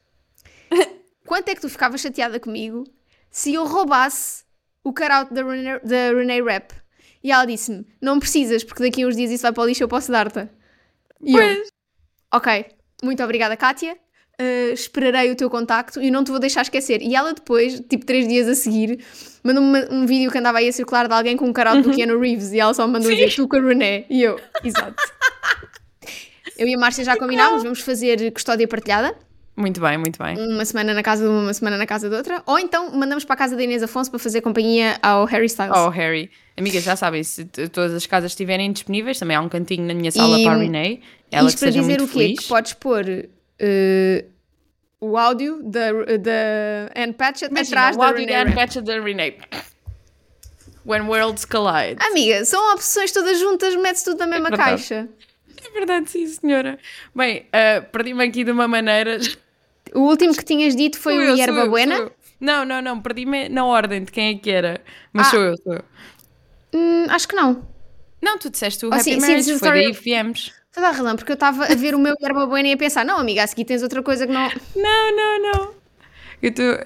[1.26, 2.84] quanto é que tu ficavas chateada comigo
[3.30, 4.44] se eu roubasse
[4.84, 6.74] o cutout da Renee, da Renee Rapp?
[7.24, 9.84] E ela disse-me: Não precisas, porque daqui a uns dias isso vai para o lixo,
[9.84, 10.48] eu posso dar-te.
[11.20, 11.58] Pois.
[11.58, 11.65] Eu,
[12.34, 12.65] ok,
[13.04, 13.98] muito obrigada, Kátia.
[14.39, 17.02] Uh, esperarei o teu contacto e não te vou deixar esquecer.
[17.02, 19.00] E ela depois, tipo três dias a seguir,
[19.44, 21.84] mandou-me um vídeo que andava aí a circular de alguém com um cutout uhum.
[21.84, 23.15] do Keanu Reeves e ela só me mandou Sim.
[23.15, 24.06] dizer tu com a Renee.
[24.10, 24.96] E eu, exato.
[26.58, 29.15] Eu e a Márcia já combinámos, vamos fazer custódia partilhada.
[29.56, 30.38] Muito bem, muito bem.
[30.38, 32.44] Uma semana na casa de uma, uma semana na casa de outra.
[32.46, 35.74] Ou então mandamos para a casa da Inês Afonso para fazer companhia ao Harry Styles.
[35.74, 36.30] Ao Harry.
[36.58, 40.12] Amigas, já sabem, se todas as casas estiverem disponíveis, também há um cantinho na minha
[40.12, 41.02] sala e, para a Renee.
[41.32, 42.20] Ela isto que para seja dizer muito o quê?
[42.20, 42.39] Feliz.
[42.39, 44.26] Que podes pôr uh,
[45.00, 49.00] o áudio da, da Anne Patchett Imagina, atrás o da áudio da Anne Patchett da
[49.00, 49.38] Renee.
[50.86, 51.98] When Worlds Collide.
[52.00, 55.08] Amiga, são opções todas juntas, metes tudo na mesma é caixa.
[55.76, 56.80] É verdade, sim, senhora.
[57.14, 59.18] Bem, uh, perdi-me aqui de uma maneira.
[59.94, 62.12] O último que tinhas dito foi o eu, sou Yerba eu, Buena.
[62.40, 64.82] Não, não, não, perdi-me na ordem de quem é que era.
[65.12, 65.32] Mas Ah.
[65.32, 65.84] sou eu, sou eu.
[66.74, 67.66] Hum, acho que não.
[68.22, 70.54] Não, tu disseste o Ah, Happy sim, Marriage, sim, foi daí que viemos.
[70.74, 73.06] Toda a razão, porque eu estava a ver o meu Yerba Buena e a pensar,
[73.06, 74.50] não, amiga, a seguir tens outra coisa que não.
[74.76, 75.74] Não, não, não.
[76.42, 76.80] Eu estou.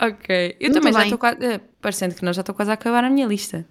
[0.00, 0.56] Ok.
[0.58, 1.06] Eu Muito também já bem.
[1.08, 1.44] estou quase.
[1.44, 3.64] eh, Parecendo que nós já estou quase a acabar a minha lista.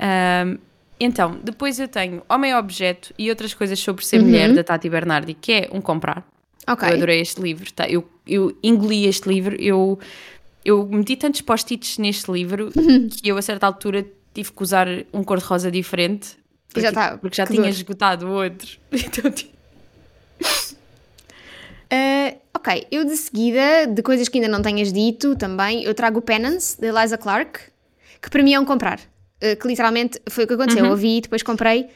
[0.00, 0.58] Ahm,
[1.00, 5.34] então, depois eu tenho Homem Objeto e outras coisas sobre ser mulher, da Tati Bernardi,
[5.34, 6.26] que é um comprar.
[6.68, 6.88] Ok.
[6.88, 7.72] Eu adorei este livro.
[7.72, 7.88] Tá?
[7.88, 9.56] Eu, eu engoli este livro.
[9.58, 9.98] Eu,
[10.64, 12.70] eu meti tantos post-its neste livro
[13.22, 16.36] que eu, a certa altura, tive que usar um cor-de-rosa diferente.
[16.76, 17.68] E já porque- tá, Porque já tinha dor.
[17.70, 18.78] esgotado o outro.
[18.92, 19.50] Então, tipo,
[21.92, 26.20] Uh, ok, eu de seguida, de coisas que ainda não tenhas dito também, eu trago
[26.20, 27.58] o Penance, de Eliza Clark,
[28.22, 29.00] que para mim é um comprar.
[29.42, 30.84] Uh, que literalmente foi o que aconteceu.
[30.84, 31.88] Eu ouvi e depois comprei.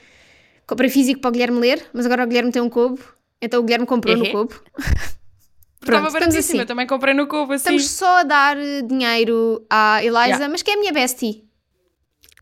[0.66, 2.98] Comprei físico para o Guilherme ler, mas agora o Guilherme tem um cubo,
[3.40, 4.32] então o Guilherme comprou no Ehé.
[4.32, 4.54] cubo.
[5.84, 6.38] estava estamos baratíssimo.
[6.38, 6.58] assim.
[6.60, 7.76] Eu também comprei no Covo assim.
[7.76, 10.48] Estamos só a dar uh, dinheiro à Eliza, Yeah.
[10.48, 11.44] mas que é a minha bestie.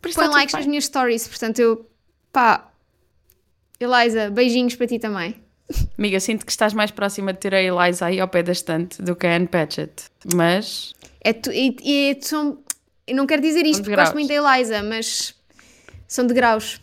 [0.00, 0.60] Põe tudo likes bem.
[0.60, 1.86] nas minhas stories, portanto eu.
[2.32, 2.68] pá.
[3.80, 5.34] Eliza, beijinhos para ti também.
[5.98, 9.02] Amiga, sinto que estás mais próxima de ter a Eliza aí ao pé da estante
[9.02, 10.04] do que a Anne Patchett.
[10.34, 12.58] Mas É tu, e, e é- são,
[13.06, 14.14] eu não quero dizer isto porque gosto degraus.
[14.14, 15.34] muito da Eliza, mas
[16.06, 16.80] são de graus,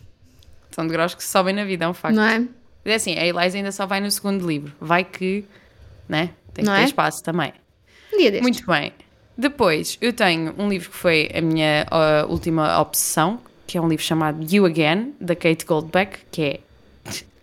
[0.70, 2.14] são de graus que se sobem na vida, é um facto.
[2.16, 2.38] não é?
[2.84, 4.72] Mas é assim, a Eliza ainda só vai no segundo livro.
[4.80, 5.44] Vai que,
[6.08, 6.30] né?
[6.54, 6.84] Tem que Não ter é?
[6.86, 7.52] espaço também.
[8.12, 8.42] Um dia destes.
[8.42, 8.92] Muito bem.
[9.36, 13.88] Depois, eu tenho um livro que foi a minha ah, última obsessão, que é um
[13.88, 16.60] livro chamado You Again, da Kate Goldbeck, que é,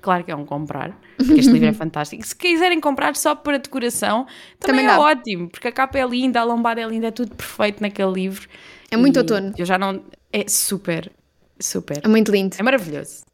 [0.08, 2.26] claro que é um comprar, porque este livro é fantástico.
[2.26, 4.26] Se quiserem comprar só para decoração,
[4.58, 7.36] também, Também é ótimo, porque a capa é linda, a lombada é linda, é tudo
[7.36, 8.48] perfeito naquele livro.
[8.90, 9.54] É muito outono.
[9.58, 10.02] Eu já não...
[10.32, 11.12] É super,
[11.60, 12.00] super.
[12.02, 12.56] É muito lindo.
[12.58, 13.27] É maravilhoso.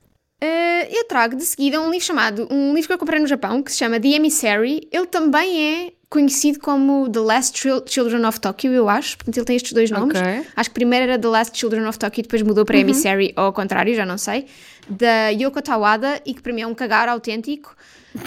[0.44, 3.64] Uh, eu trago de seguida um livro chamado, um livro que eu comprei no Japão,
[3.64, 4.86] que se chama The Emissary.
[4.92, 9.16] Ele também é conhecido como The Last Chil- Children of Tokyo, eu acho.
[9.18, 10.18] Portanto, ele tem estes dois nomes.
[10.20, 10.46] Ok.
[10.54, 13.46] Acho que primeiro era The Last Children of Tokyo e depois mudou para Emissary, ou
[13.46, 14.48] ao contrário, já não sei.
[14.90, 17.74] Da Yoko Tawada, e que para mim é um cagar autêntico,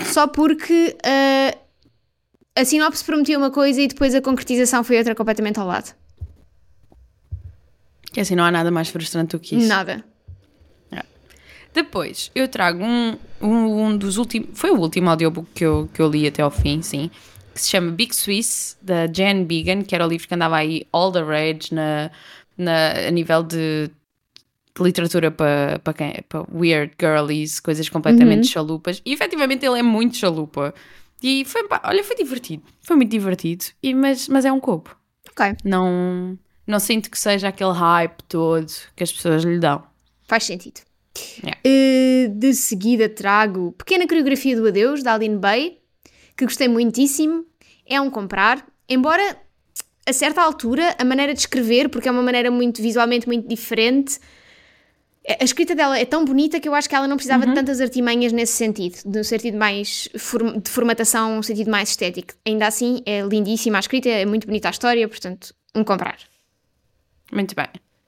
[0.06, 1.58] só porque uh,
[2.56, 5.94] a sinopse prometia uma coisa e depois a concretização foi outra completamente ao lado.
[8.10, 9.68] Que assim, não há nada mais frustrante do que isso.
[9.68, 10.02] Nada.
[11.76, 14.48] Depois, eu trago um, um, um dos últimos.
[14.54, 17.10] Foi o último audiobook que eu, que eu li até ao fim, sim.
[17.52, 20.86] Que se chama Big Swiss, da Jen Began, que era o livro que andava aí
[20.90, 22.10] all the rage na,
[22.56, 23.90] na, a nível de,
[24.80, 29.02] literatura para pa weird girlies, coisas completamente chalupas.
[29.04, 30.72] E efetivamente ele é muito chalupa.
[31.22, 32.62] E foi, olha, foi divertido.
[32.80, 33.66] Foi muito divertido.
[33.82, 34.96] E, mas, mas é um copo.
[35.30, 39.82] Ok, Não, não sinto que seja aquele hype todo que as pessoas lhe dão.
[40.26, 40.85] faz sentido.
[41.42, 41.60] Yeah.
[41.64, 45.78] Uh, de seguida trago Pequena Coreografia do Adeus, da Aline Bay,
[46.36, 47.44] que gostei muitíssimo.
[47.86, 49.36] É um comprar, embora
[50.06, 54.18] a certa altura a maneira de escrever, porque é uma maneira muito visualmente muito diferente,
[55.40, 57.80] a escrita dela é tão bonita que eu acho que ela não precisava de tantas
[57.80, 60.08] artimanhas nesse sentido, no sentido mais
[60.62, 62.34] de formatação, no sentido mais estético.
[62.46, 66.18] Ainda assim, é lindíssima a escrita, é muito bonita a história, portanto, um comprar.
[67.32, 67.66] Muito bem.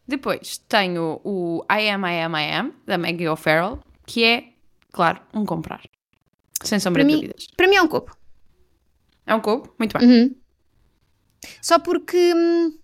[0.09, 4.55] Depois tenho o I Am, I Am, I Am, da Maggie O'Farrell, que é,
[4.90, 5.83] claro, um comprar.
[6.62, 7.47] Sem sombra Para de mim, dúvidas.
[7.55, 8.16] para mim é um copo.
[9.27, 9.75] É um cubo?
[9.79, 10.09] Muito bem.
[10.09, 10.35] Uhum.
[11.61, 12.77] Só porque hum,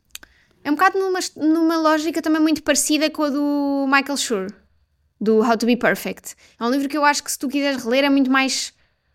[0.63, 4.47] é um bocado numa, numa lógica também muito parecida com a do Michael Schur,
[5.19, 6.37] do How to Be Perfect.
[6.61, 8.75] É um livro que eu acho que se tu quiseres reler é muito mais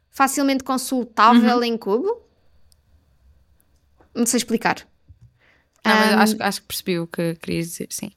[0.09, 2.21] facilmente consultável em cubo.
[4.15, 4.87] Não sei explicar.
[5.89, 8.11] Não, mas Um, acho, acho que percebi o que querias dizer, sim.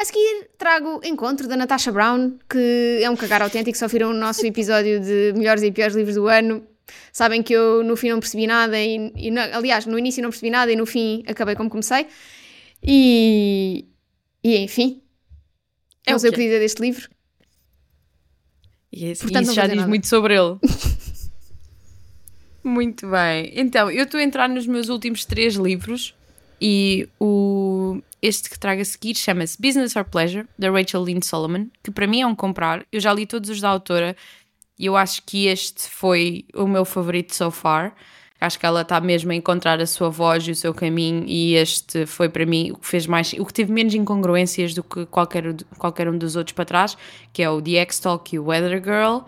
[0.00, 3.76] A seguir trago Encontro da Natasha Brown, que é um cagar autêntico.
[3.76, 6.64] Se ouviram o nosso episódio de melhores e piores livros do ano,
[7.12, 8.80] sabem que eu no fim não percebi nada.
[8.80, 12.06] E, e no- aliás, no início não percebi nada e no fim acabei como comecei.
[12.82, 13.84] E,
[14.42, 15.02] e enfim,
[16.06, 17.06] É não o sei o que dizer deste livro.
[18.90, 19.88] E esse- Portanto, isso já diz nada.
[19.88, 20.58] muito sobre ele.
[22.64, 23.52] muito bem.
[23.54, 26.14] Então, eu estou a entrar nos meus últimos três livros
[26.60, 31.66] e o, este que trago a seguir chama-se Business or Pleasure, da Rachel Lynn Solomon,
[31.82, 32.84] que para mim é um comprar.
[32.92, 34.14] Eu já li todos os da autora
[34.78, 37.94] e eu acho que este foi o meu favorito so far.
[38.40, 41.54] Acho que ela está mesmo a encontrar a sua voz e o seu caminho e
[41.54, 45.04] este foi para mim o que fez mais, o que teve menos incongruências do que
[45.06, 46.96] qualquer, qualquer um dos outros para trás,
[47.34, 49.20] que é o The X-Talk e o Weather Girl.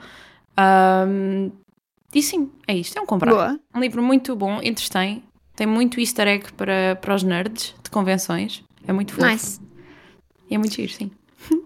[0.59, 1.53] Um,
[2.15, 3.33] e sim, é isto, é um comprar.
[3.33, 3.61] Boa.
[3.75, 5.23] Um livro muito bom, entretém,
[5.55, 9.27] tem muito easter egg para, para os nerds de convenções, é muito fofo.
[9.27, 9.61] Nice.
[10.51, 11.11] É muito giro, sim.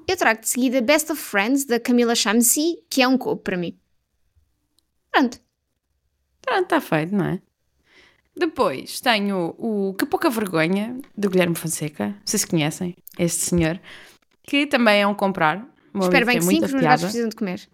[0.09, 3.57] Eu trago de seguida Best of Friends, da Camila Shamsi, que é um copo para
[3.57, 3.77] mim.
[5.11, 5.39] Pronto.
[6.41, 7.43] Pronto, está feito, não é?
[8.37, 12.15] Depois tenho o Que Pouca Vergonha, do Guilherme Fonseca.
[12.25, 13.81] Se conhecem este senhor.
[14.43, 15.67] Que também é um comprar.
[15.95, 17.69] Espero bem que sim, porque os gatos precisam de comer.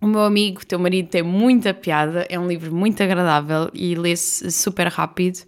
[0.00, 2.26] O meu amigo, teu marido, tem muita piada.
[2.28, 5.40] É um livro muito agradável e lê-se super rápido.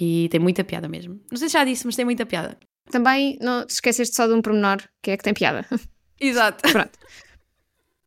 [0.00, 1.20] E tem muita piada mesmo.
[1.30, 2.56] Não sei se já disse, mas tem muita piada.
[2.90, 5.66] Também não te esqueceste só de um pormenor, que é que tem piada.
[6.18, 6.66] Exato.
[6.72, 6.98] Pronto.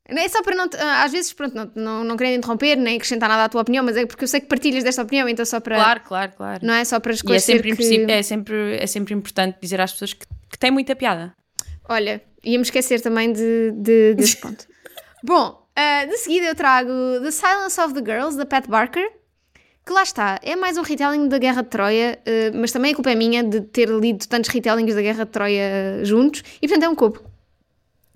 [0.07, 0.67] É só para não.
[0.69, 3.61] te- ah, Às vezes, pronto, não, não, não querendo interromper nem acrescentar nada à tua
[3.61, 5.75] opinião, mas é porque eu sei que partilhas desta opinião, então só para.
[5.75, 6.65] Claro, claro, claro.
[6.65, 8.11] Não é só para E é esclarecer sempre, que...
[8.11, 11.33] é, sempre, é sempre importante dizer às pessoas que, que tem muita piada.
[11.89, 14.65] Olha, ia-me esquecer também de, de- desse ponto.
[15.23, 16.89] Bom, ah, de seguida eu trago
[17.21, 19.07] The Silence of the Girls, da Pat Barker,
[19.85, 22.95] que lá está, é mais um retelling da Guerra de Troia, ah, mas também a
[22.95, 26.83] culpa é minha de ter lido tantos retellings da Guerra de Troia juntos, e portanto
[26.83, 27.35] é um cubo.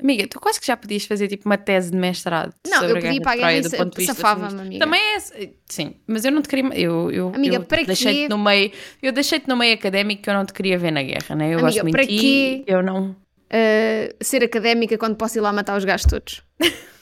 [0.02, 3.22] Amiga, tu quase que já podias fazer tipo uma tese de mestrado Não, eu Guerra
[3.22, 4.86] para a de guerra Troia de vista safava-me, amiga.
[4.86, 8.30] Também é, sim, mas eu não te queria, eu, eu, Amiga, eu para deixei-te quê?
[8.30, 8.72] no meio,
[9.04, 11.48] eu deixei-te no meio académico que eu não te queria ver na guerra, né?
[11.48, 13.14] Eu Amiga, gosto muito para de ti, eu não...
[13.50, 16.42] Ah, ser académica quando posso ir lá matar os gajos todos.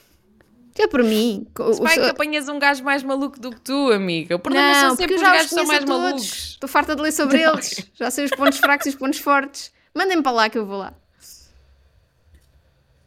[0.80, 1.48] É por mim.
[1.82, 4.36] Vai que apanhas um gajo mais maluco do que tu, amiga.
[4.36, 6.02] O problema Não, são sempre os gajos que são mais todos.
[6.04, 6.50] malucos.
[6.52, 7.90] Estou farta de ler sobre eles.
[7.96, 9.72] Já sei os pontos fracos e os pontos fortes.
[9.96, 10.94] Mandem-me para lá que eu vou lá.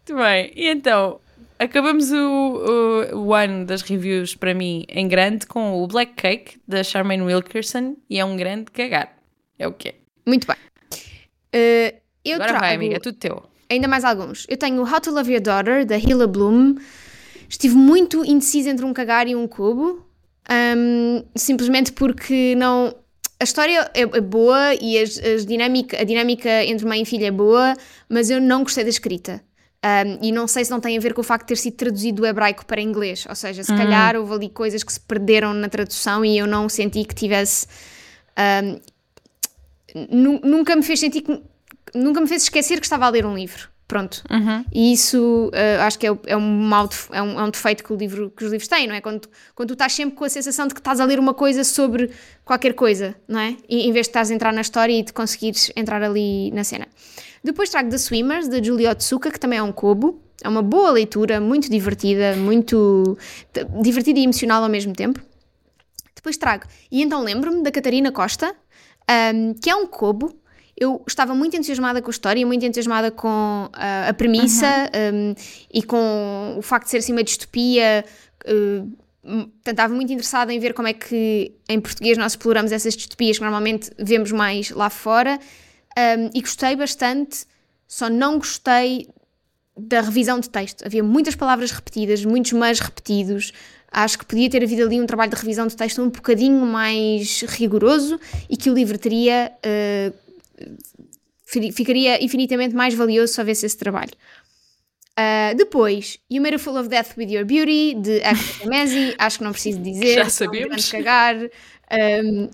[0.09, 1.20] Muito bem, e então,
[1.59, 2.16] acabamos o,
[3.12, 7.22] o, o ano das reviews para mim em grande com o Black Cake da Charmaine
[7.22, 9.14] Wilkerson e é um grande cagar.
[9.59, 9.94] É o quê?
[10.26, 10.56] Muito bem.
[11.54, 13.42] Uh, eu Agora trago vai, amiga, é tudo teu.
[13.70, 14.46] ainda mais alguns.
[14.48, 16.74] Eu tenho How to Love Your Daughter, da Hila Bloom.
[17.50, 20.06] Estive muito indecisa entre um cagar e um cubo.
[20.78, 22.94] um, simplesmente porque não...
[23.38, 27.26] A história é, é boa e as, as dinâmica, a dinâmica entre mãe e filha
[27.26, 27.74] é boa,
[28.08, 29.42] mas eu não gostei da escrita.
[29.82, 31.74] Um, e não sei se não tem a ver com o facto de ter sido
[31.74, 33.24] traduzido do hebraico para inglês.
[33.26, 36.68] Ou seja, se calhar houve ali coisas que se perderam na tradução e eu não
[36.68, 37.66] senti que tivesse.
[38.38, 38.78] um,
[40.10, 41.42] nu- nunca me fez sentir que.
[41.94, 43.68] Nunca me fez esquecer que estava a ler um livro.
[43.90, 44.22] Pronto.
[44.72, 47.83] E isso uh, acho que é, é um mau def- é um, é um defeito
[47.83, 49.00] que, o livro, que os livros têm, não é?
[49.00, 51.35] Quando, tu- quando tu estás sempre com a sensação de que estás a ler uma
[51.35, 52.09] coisa sobre
[52.44, 53.57] qualquer coisa, não é?
[53.68, 56.62] E, em vez de estás a entrar na história e de conseguires entrar ali na
[56.62, 56.87] cena.
[57.42, 60.22] Depois trago The Swimmers, da Julia Otsuka, que também é um kobo.
[60.40, 63.18] É uma boa leitura, muito divertida, muito
[63.83, 65.20] divertida e emocional ao mesmo tempo.
[66.14, 66.64] Depois trago.
[66.92, 68.55] E então lembro-me da Catarina Costa,
[69.35, 70.33] um, que é um cobo.
[70.80, 75.34] Eu estava muito entusiasmada com a história, muito entusiasmada com ah, a premissa um,
[75.72, 78.02] e com o facto de ser assim uma distopia.
[78.48, 78.90] uh,
[79.22, 83.36] portanto, estava muito interessada em ver como é que em português nós exploramos essas distopias
[83.36, 85.38] que normalmente vemos mais lá fora.
[85.98, 87.44] Um, e gostei bastante,
[87.86, 89.06] só não gostei
[89.76, 90.86] da revisão de texto.
[90.86, 93.52] Havia muitas palavras repetidas, muitos mas repetidos.
[93.92, 97.42] Acho que podia ter havido ali um trabalho de revisão de texto um bocadinho mais
[97.42, 99.52] rigoroso e que o livro teria.
[99.62, 100.29] fi-
[101.72, 104.12] ficaria infinitamente mais valioso se houvesse esse trabalho.
[105.16, 109.38] Ah, depois, You Made a Fool of Death with Your Beauty, de Agatha Messi, acho
[109.38, 110.14] que não preciso dizer.
[110.14, 110.90] Já sabemos.
[110.90, 111.36] cagar.
[112.24, 112.48] Um,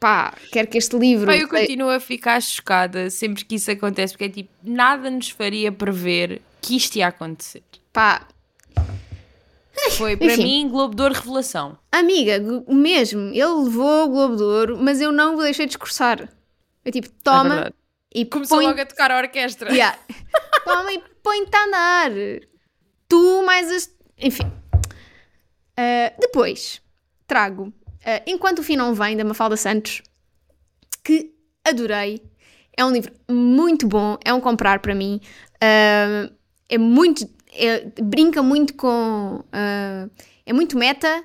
[0.00, 1.26] pá, quero que este livro.
[1.26, 5.30] Pá, eu continuo a ficar chocada sempre que isso acontece, porque é tipo, nada nos
[5.30, 7.62] faria prever que isto ia acontecer.
[7.92, 8.26] Pá,
[9.92, 10.42] Foi para Enfim.
[10.42, 11.78] mim Globo de Ouro Revelação.
[11.92, 16.28] Amiga, mesmo, ele levou o Globo de Ouro, mas eu não o deixei discursar.
[16.84, 17.74] Eu tipo, toma verdade.
[18.14, 18.66] e Começou põe...
[18.66, 19.70] logo a tocar a orquestra.
[19.72, 19.98] Yeah.
[20.64, 22.10] toma e põe-te a andar.
[23.08, 23.90] Tu mais as...
[24.18, 24.50] Enfim.
[25.76, 26.80] Ah, depois,
[27.26, 27.72] trago
[28.04, 30.02] ah, Enquanto o Fim Não Vem, da Mafalda Santos,
[31.04, 32.22] que adorei.
[32.76, 35.20] É um livro muito bom, é um comprar para mim.
[35.60, 36.30] Ah,
[36.68, 37.28] é muito...
[37.52, 39.44] é- brinca muito com...
[40.46, 41.24] é muito meta,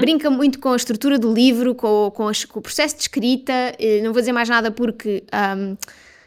[0.00, 3.52] brinca muito com a estrutura do livro, com, com, as- com o processo de escrita.
[3.78, 5.76] Eh, Não vou dizer mais nada porque ahm,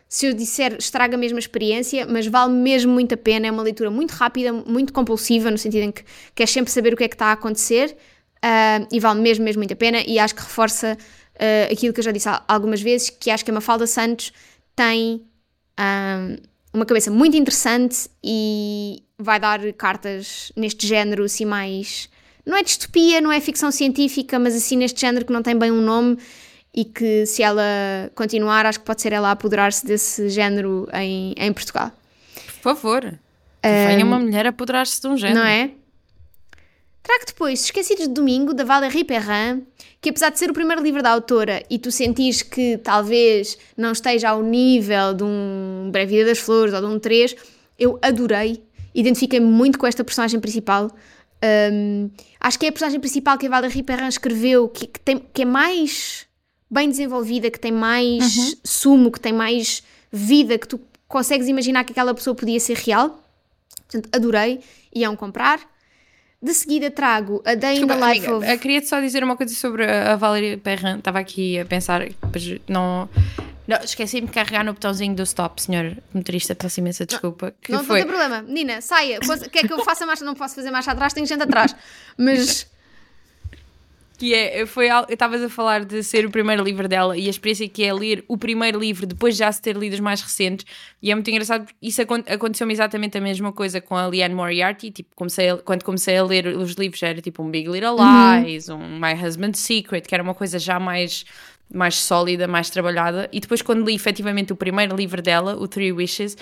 [0.10, 3.48] se eu disser estraga mesmo a experiência, mas vale mesmo muito a pena.
[3.48, 6.04] É uma leitura muito rápida, muito compulsiva, no sentido em que
[6.36, 7.96] queres sempre saber o que é que está a acontecer
[8.42, 10.02] ah, e vale mesmo, mesmo muito a pena.
[10.08, 10.98] E acho que reforça
[11.40, 14.32] ah, aquilo que eu já disse al- algumas vezes, que acho que a Mafalda Santos
[14.76, 15.24] tem
[15.78, 16.36] ahm,
[16.74, 22.08] uma cabeça muito interessante e vai dar cartas neste género assim mais
[22.48, 25.70] não é distopia, não é ficção científica, mas assim neste género que não tem bem
[25.70, 26.18] um nome
[26.74, 27.64] e que se ela
[28.16, 31.92] continuar, acho que pode ser ela a apoderar-se desse género em, em Portugal,
[32.46, 33.20] Por favor.
[33.62, 35.40] Venha uma mulher apoderar-se de um género.
[35.40, 35.72] não é?
[37.04, 39.66] Trago depois Esquecidos de Domingo, da Valérie Perrin,
[40.02, 43.92] que apesar de ser o primeiro livro da autora e tu sentires que talvez não
[43.92, 47.36] esteja ao nível de um Breve Vida das Flores ou de um 3,
[47.78, 48.62] eu adorei,
[48.94, 50.92] identifiquei-me muito com esta personagem principal.
[51.44, 55.20] Um, acho que é a personagem principal que a Valérie Perrin escreveu, que, que, tem,
[55.20, 56.26] que é mais
[56.70, 58.54] bem desenvolvida, que tem mais uhum.
[58.64, 63.24] sumo, que tem mais vida, que tu consegues imaginar que aquela pessoa podia ser real.
[63.88, 64.60] Portanto, adorei,
[64.94, 65.60] iam comprar.
[66.42, 68.60] De seguida trago a Day Desculpa, in the Life amiga, of...
[68.60, 71.00] Queria só dizer uma coisa sobre a Valéria Perrin.
[71.00, 73.10] Estava aqui a pensar, mas não...
[73.68, 76.56] não Esqueci-me de carregar no botãozinho do stop, senhor motorista.
[76.56, 77.54] Peço imensa desculpa.
[77.62, 78.00] Que não, foi?
[78.00, 78.42] não tem problema.
[78.42, 79.20] Menina, saia.
[79.52, 80.24] Quer que eu faça marcha?
[80.24, 81.76] Não posso fazer marcha atrás, tenho gente atrás.
[82.18, 82.66] Mas
[84.18, 87.70] que é, foi, estavas a falar de ser o primeiro livro dela e a experiência
[87.70, 90.66] que é ler o primeiro livro depois de já se ter lido os mais recentes
[91.02, 94.90] e é muito engraçado porque isso aconteceu-me exatamente a mesma coisa com a Leanne Moriarty,
[94.90, 98.44] tipo, comecei a, quando comecei a ler os livros era tipo um Big Little uhum.
[98.44, 98.82] Lies, uhum.
[98.82, 101.24] um My Husband's Secret, que era uma coisa já mais
[101.74, 105.92] mais sólida, mais trabalhada e depois quando li efetivamente o primeiro livro dela, o Three
[105.92, 106.38] Wishes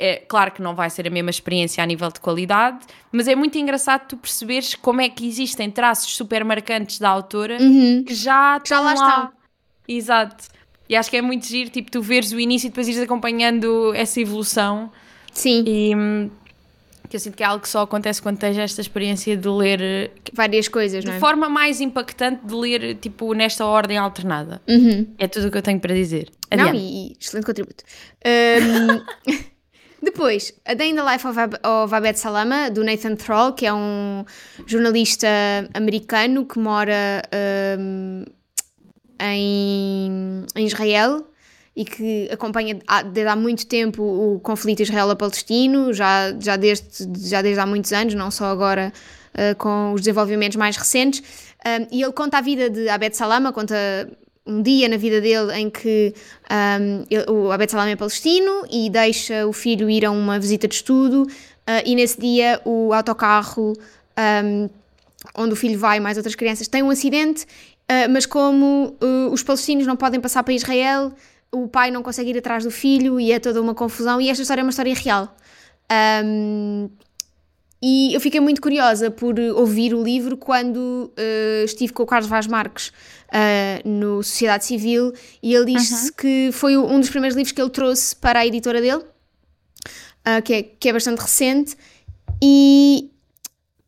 [0.00, 3.34] é claro que não vai ser a mesma experiência a nível de qualidade, mas é
[3.34, 8.02] muito engraçado tu perceberes como é que existem traços super marcantes da autora uhum.
[8.06, 9.32] que já, já lá, lá estão.
[9.86, 10.48] Exato.
[10.88, 13.92] E acho que é muito giro, tipo, tu veres o início e depois ires acompanhando
[13.94, 14.90] essa evolução.
[15.32, 15.62] Sim.
[15.66, 16.30] E hum,
[17.10, 20.12] que eu sinto que é algo que só acontece quando tens esta experiência de ler
[20.32, 21.18] várias coisas, de é?
[21.18, 24.62] forma mais impactante de ler tipo nesta ordem alternada.
[24.68, 25.12] Uhum.
[25.18, 26.30] É tudo o que eu tenho para dizer.
[26.48, 26.72] Adiante.
[26.72, 27.82] Não, e, e excelente contributo.
[28.24, 29.40] Um,
[30.02, 33.66] Depois, A Day in the Life of, Ab of Abed Salama, do Nathan Thrall, que
[33.66, 34.24] é um
[34.66, 35.28] jornalista
[35.74, 37.22] americano que mora
[37.78, 38.24] um,
[39.20, 41.29] em, em Israel
[41.80, 47.58] e que acompanha desde há muito tempo o conflito israelo-palestino, já, já, desde, já desde
[47.58, 48.92] há muitos anos, não só agora
[49.32, 51.22] uh, com os desenvolvimentos mais recentes.
[51.64, 53.74] Um, e ele conta a vida de Abed Salama, conta
[54.46, 56.12] um dia na vida dele em que
[56.50, 60.68] um, ele, o Abed Salam é palestino e deixa o filho ir a uma visita
[60.68, 63.72] de estudo uh, e nesse dia o autocarro
[64.44, 64.68] um,
[65.34, 69.32] onde o filho vai e mais outras crianças tem um acidente, uh, mas como uh,
[69.32, 71.12] os palestinos não podem passar para Israel,
[71.52, 74.42] o pai não consegue ir atrás do filho e é toda uma confusão e esta
[74.42, 75.36] história é uma história real.
[76.24, 76.88] Um,
[77.82, 82.28] e eu fiquei muito curiosa por ouvir o livro quando uh, estive com o Carlos
[82.28, 86.14] Vaz Marques uh, no Sociedade Civil e ele disse uhum.
[86.16, 90.52] que foi um dos primeiros livros que ele trouxe para a editora dele, uh, que,
[90.52, 91.74] é, que é bastante recente,
[92.42, 93.10] e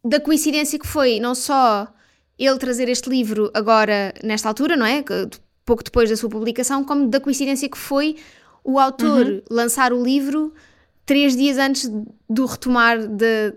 [0.03, 1.87] da coincidência que foi não só
[2.39, 5.05] ele trazer este livro agora, nesta altura, não é?
[5.73, 8.17] Pouco depois da sua publicação, como da coincidência que foi
[8.63, 9.43] o autor uhum.
[9.51, 10.53] lançar o livro
[11.07, 11.91] três dias antes
[12.29, 13.55] do retomar de,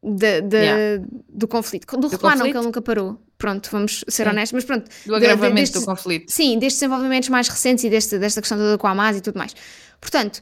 [0.00, 1.04] de, de, yeah.
[1.28, 1.84] do conflito.
[1.96, 2.38] Do, do retomar, conflito?
[2.38, 3.20] não, que ele nunca parou.
[3.36, 4.30] Pronto, vamos ser sim.
[4.30, 4.88] honestos, mas pronto.
[5.04, 6.30] Do agravamento de, destes, do conflito.
[6.30, 9.36] Sim, destes desenvolvimentos mais recentes e deste, desta questão toda com a Hamas e tudo
[9.36, 9.52] mais.
[10.00, 10.40] Portanto,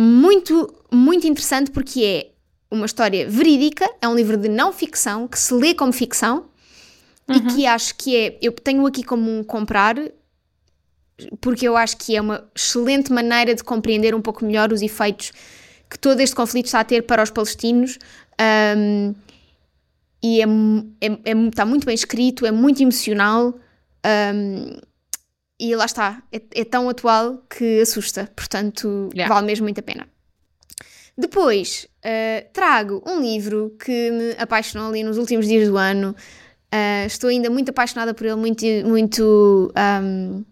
[0.00, 5.38] muito, muito interessante porque é uma história verídica, é um livro de não ficção, que
[5.38, 6.46] se lê como ficção
[7.28, 7.36] uhum.
[7.36, 8.38] e que acho que é.
[8.40, 9.96] Eu tenho aqui como um comprar,
[11.40, 15.32] porque eu acho que é uma excelente maneira de compreender um pouco melhor os efeitos
[15.88, 17.98] que todo este conflito está a ter para os palestinos.
[18.76, 19.14] Um,
[20.22, 20.44] e é,
[21.00, 23.54] é, é, está muito bem escrito, é muito emocional
[24.34, 24.76] um,
[25.58, 29.32] e lá está, é, é, tão atual que assusta, portanto yeah.
[29.32, 30.08] vale mesmo muito a pena.
[31.16, 36.16] Depois uh, trago um livro que me apaixonou ali nos últimos dias do ano.
[36.72, 40.42] Uh, estou ainda muito apaixonada por ele, muito, muito um,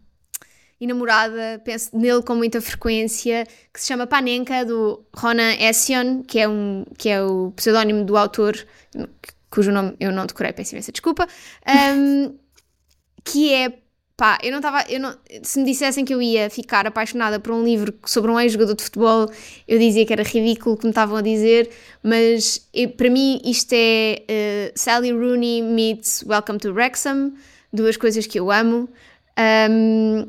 [0.78, 6.46] enamorada, penso nele com muita frequência, que se chama Panenka, do Ronan Ession, que é,
[6.48, 8.54] um, que é o pseudónimo do autor,
[9.50, 11.26] cujo nome eu não decorei, peço imensa desculpa,
[11.96, 12.36] um,
[13.24, 13.79] que é
[14.20, 17.54] pá, eu não estava, eu não, se me dissessem que eu ia ficar apaixonada por
[17.54, 19.30] um livro sobre um ex-jogador de futebol,
[19.66, 21.70] eu dizia que era ridículo o que me estavam a dizer,
[22.02, 27.32] mas eu, para mim isto é uh, Sally Rooney meets Welcome to Wrexham,
[27.72, 28.90] duas coisas que eu amo.
[29.70, 30.28] Um,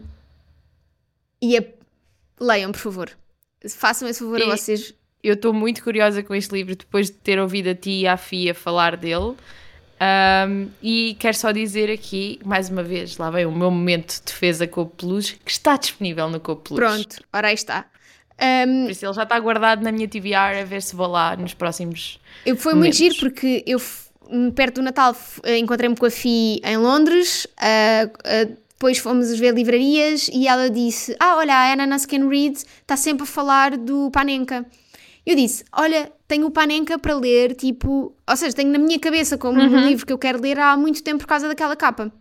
[1.42, 1.74] e é...
[2.39, 3.12] leiam, por favor.
[3.68, 4.94] Façam esse favor e a vocês.
[5.22, 8.16] Eu estou muito curiosa com este livro depois de ter ouvido a ti e a
[8.16, 9.36] Fia falar dele.
[10.02, 14.22] Um, e quero só dizer aqui, mais uma vez, lá vem o meu momento de
[14.26, 16.80] defesa com o Plus, que está disponível no Coop Plus.
[16.80, 17.86] Pronto, ora aí está.
[18.41, 21.36] Um, Por isso ele já está guardado na minha TVR a ver se vou lá
[21.38, 22.20] nos próximos.
[22.43, 22.99] Eu, foi momentos.
[22.99, 23.80] muito giro porque eu,
[24.56, 27.45] perto do Natal, encontrei-me com a Fi em Londres.
[27.45, 32.58] Uh, uh, depois fomos ver livrarias e ela disse: Ah, olha, a Anna Can Read
[32.58, 34.66] está sempre a falar do Panenka.
[35.26, 39.38] Eu disse: Olha, tenho o Panenka para ler, tipo, ou seja, tenho na minha cabeça
[39.38, 39.67] como uhum.
[39.67, 42.11] um livro que eu quero ler há muito tempo por causa daquela capa.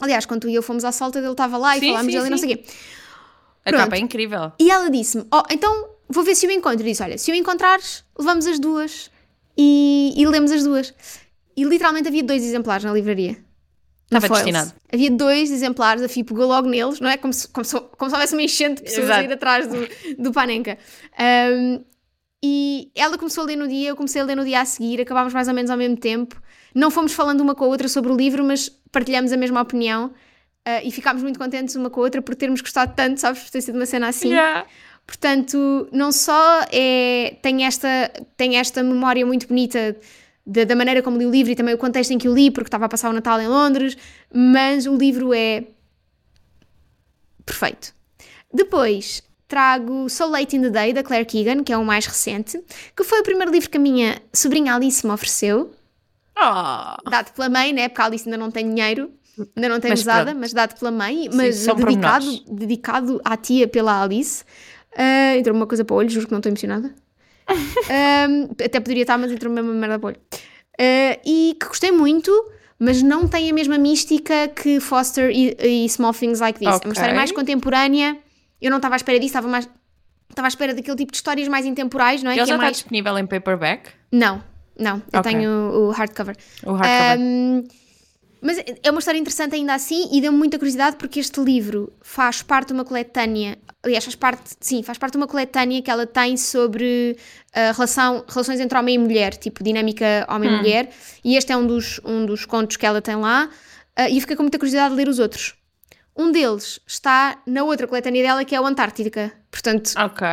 [0.00, 2.26] Aliás, quando tu e eu fomos à solta, ele estava lá sim, e falámos dele
[2.26, 2.64] e não sei o quê.
[3.64, 3.82] A Pronto.
[3.84, 4.52] capa é incrível.
[4.58, 6.80] E ela disse-me: Oh, então vou ver se o encontro.
[6.80, 9.10] Eu disse: Olha, se o encontrares, levamos as duas
[9.56, 10.92] e, e lemos as duas.
[11.56, 13.36] E literalmente havia dois exemplares na livraria.
[14.06, 14.72] Estava destinado.
[14.92, 17.16] Havia dois exemplares, a FI pegou logo neles, não é?
[17.16, 19.88] Como se, como se, como se houvesse uma enchente de pessoas a ir atrás do,
[20.22, 20.76] do Panenka.
[21.18, 21.82] Um,
[22.42, 25.00] e ela começou a ler no dia, eu comecei a ler no dia a seguir,
[25.00, 26.40] acabámos mais ou menos ao mesmo tempo.
[26.74, 30.06] Não fomos falando uma com a outra sobre o livro, mas partilhamos a mesma opinião
[30.06, 33.42] uh, e ficámos muito contentes uma com a outra por termos gostado tanto, sabes?
[33.42, 34.30] Por ter sido uma cena assim.
[34.30, 34.66] Yeah.
[35.06, 39.96] Portanto, não só é, tem, esta, tem esta memória muito bonita
[40.44, 42.50] da, da maneira como li o livro e também o contexto em que o li,
[42.50, 43.96] porque estava a passar o Natal em Londres,
[44.32, 45.64] mas o livro é
[47.44, 47.94] perfeito.
[48.52, 49.22] Depois
[49.52, 52.58] trago So Late in the Day, da Claire Keegan, que é o mais recente,
[52.96, 55.70] que foi o primeiro livro que a minha sobrinha Alice me ofereceu,
[56.34, 57.10] Oh.
[57.10, 57.88] dado pela mãe, né?
[57.90, 59.10] Porque a Alice ainda não tem dinheiro,
[59.54, 60.40] ainda não tem Mas mesada, pronto.
[60.40, 64.42] mas dado pela mãe, mas dedicado, dedicado à tia pela Alice.
[64.96, 66.94] Ah, entrou uma coisa para o olho, juro que não estou emocionada.
[67.90, 68.26] Ah,
[68.64, 70.20] até poderia estar, mas entrou mesmo uma merda para o olho.
[70.80, 72.30] Ah, e que gostei muito,
[72.78, 76.68] mas não tem a mesma mística que Foster e, e Small Things Like This.
[76.68, 76.88] É Ok.
[76.88, 78.16] uma história mais contemporânea.
[78.62, 79.68] Eu não estava à espera disso, estava mais.
[80.30, 82.34] Estava à espera daquele tipo de histórias mais intemporais, não é?
[82.34, 82.76] Ele que já é está mais...
[82.78, 83.90] disponível em paperback?
[84.10, 84.42] Não,
[84.78, 85.30] não, eu Ok.
[85.30, 86.36] tenho o hardcover.
[86.64, 87.18] O hardcover.
[87.20, 87.64] Um,
[88.40, 92.42] mas é uma história interessante ainda assim e deu-me muita curiosidade porque este livro faz
[92.42, 96.06] parte de uma coletânea, aliás, faz parte, sim, faz parte de uma coletânea que ela
[96.06, 97.16] tem sobre
[97.54, 100.90] a relação, relações entre homem e mulher, tipo dinâmica homem-mulher,
[101.24, 103.48] e este é um dos, um dos contos que ela tem lá,
[103.94, 105.54] ah, e eu fiquei com muita curiosidade de ler os outros.
[106.16, 109.32] Um deles está na outra coletânea dela, que é o Antártica.
[109.50, 110.26] Portanto, Ok.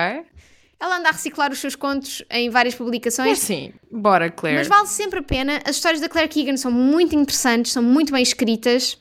[0.79, 3.41] ela anda a reciclar os seus contos em várias É publicações.
[3.41, 4.57] assim, bora, Claire.
[4.57, 5.61] Mas vale sempre a pena.
[5.65, 8.97] As histórias da Claire Keegan são muito interessantes, são muito bem escritas.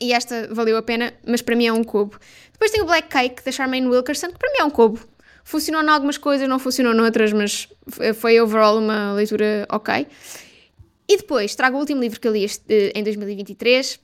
[0.00, 2.18] E esta valeu a pena, mas para mim é um cubo.
[2.52, 4.98] Depois tem o Black Cake, da Charmaine Wilkerson, que para mim é um cubo.
[5.44, 7.68] Funcionou em algumas coisas, não funcionou noutras, mas
[8.14, 10.06] foi overall uma leitura ok.
[11.08, 13.98] E depois trago o último livro que eu li este, eh, em 2023,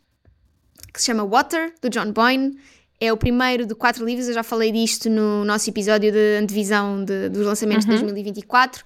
[0.97, 2.57] que se chama Water, do John Boyne.
[2.99, 7.05] É o primeiro de quatro livros, eu já falei disto no nosso episódio de antevisão
[7.05, 8.83] de- dos lançamentos de 2024.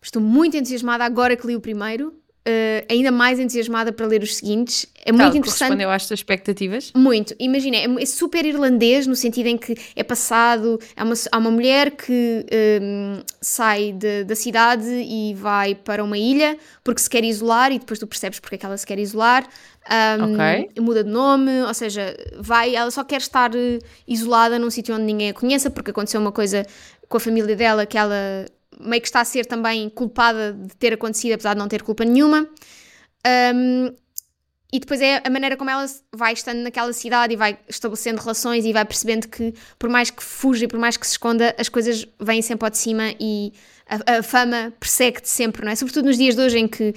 [0.00, 2.14] Estou muito entusiasmada agora que li o primeiro,
[2.46, 4.86] eh, ainda mais entusiasmada para ler os seguintes.
[5.04, 5.58] É muito Tal, interessante.
[5.58, 6.92] Correspondeu às tuas expectativas?
[6.96, 11.36] Muito, imagina, é, é super irlandês no sentido em que é passado, há uma, há
[11.38, 12.46] uma mulher que
[12.80, 17.78] hum, sai de- da cidade e vai para uma ilha porque se quer isolar e
[17.78, 19.46] depois tu percebes porque é que ela se quer isolar,
[19.90, 20.70] hum, Ok.
[20.80, 25.04] muda de nome, ou seja, vai, ela só quer estar eh, isolada num sítio onde
[25.04, 26.64] ninguém a conheça porque aconteceu uma coisa
[27.08, 28.46] com a família dela que ela
[28.78, 32.04] meio que está a ser também culpada de ter acontecido apesar de não ter culpa
[32.04, 32.48] nenhuma.
[33.54, 33.92] Hum,
[34.72, 35.84] e depois é a maneira como ela
[36.14, 40.22] vai estando naquela cidade e vai estabelecendo relações e vai percebendo que, por mais que
[40.22, 43.52] fuja e por mais que se esconda, as coisas vêm sempre ao de cima e
[43.86, 45.74] a, a fama persegue-te sempre, não é?
[45.74, 46.94] Sobretudo nos dias de hoje em que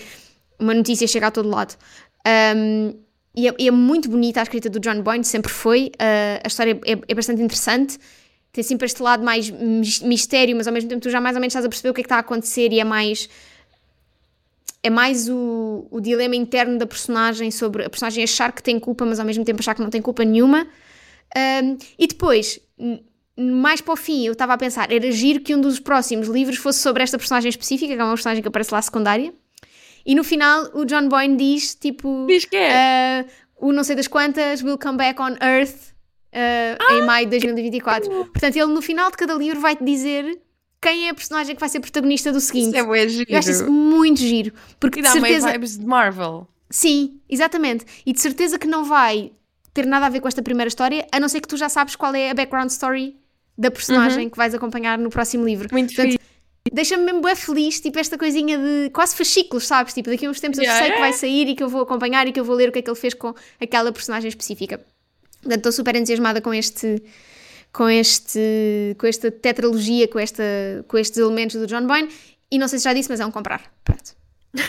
[0.59, 1.75] uma notícia chega a todo lado.
[2.25, 2.93] Um,
[3.35, 5.91] e, é, e é muito bonita a escrita do John Boyne, sempre foi.
[5.95, 7.97] Uh, a história é, é bastante interessante.
[8.51, 11.41] Tem sempre este lado mais mis- mistério, mas ao mesmo tempo tu já mais ou
[11.41, 13.27] menos estás a perceber o que é que está a acontecer e é mais
[14.83, 19.05] é mais o, o dilema interno da personagem sobre a personagem achar que tem culpa,
[19.05, 20.67] mas ao mesmo tempo achar que não tem culpa nenhuma.
[21.35, 22.59] Um, e depois,
[23.37, 26.57] mais para o fim, eu estava a pensar, era giro que um dos próximos livros
[26.57, 29.33] fosse sobre esta personagem específica, que é uma personagem que aparece lá secundária.
[30.05, 32.25] E no final, o John Boyne diz, tipo...
[32.27, 33.25] Diz que é.
[33.59, 35.93] uh, o não sei das quantas will come back on Earth
[36.33, 38.09] uh, em maio de 2024.
[38.25, 40.39] Portanto, ele no final de cada livro vai-te dizer
[40.81, 42.77] quem é a personagem que vai ser protagonista do seguinte.
[42.77, 43.31] Isso é giro.
[43.31, 44.53] Eu acho isso muito giro.
[44.79, 45.51] Porque E dá certeza.
[45.51, 46.47] vibes de Marvel.
[46.69, 47.85] Sim, exatamente.
[48.05, 49.31] E de certeza que não vai
[49.73, 51.95] ter nada a ver com esta primeira história, a não ser que tu já sabes
[51.95, 53.15] qual é a background story
[53.57, 55.67] da personagem que vais acompanhar no próximo livro.
[55.71, 55.77] Uhum.
[55.77, 56.32] Muito Portanto, fixe.
[56.71, 59.93] Deixa-me mesmo bem feliz, tipo esta coisinha de quase fascículos, sabes?
[59.93, 61.81] Tipo, daqui a uns tempos eu Yeah, sei que vai sair e que eu vou
[61.81, 64.29] acompanhar e que eu vou ler o que é que ele fez com aquela personagem
[64.29, 64.79] específica.
[65.41, 67.03] Portanto, estou super entusiasmada com este
[67.71, 70.43] com este com esta tetralogia, com esta
[70.87, 72.09] com estes elementos do John Boyne
[72.49, 73.61] e não sei se já disse, mas é um comprar.
[73.83, 74.15] Pronto.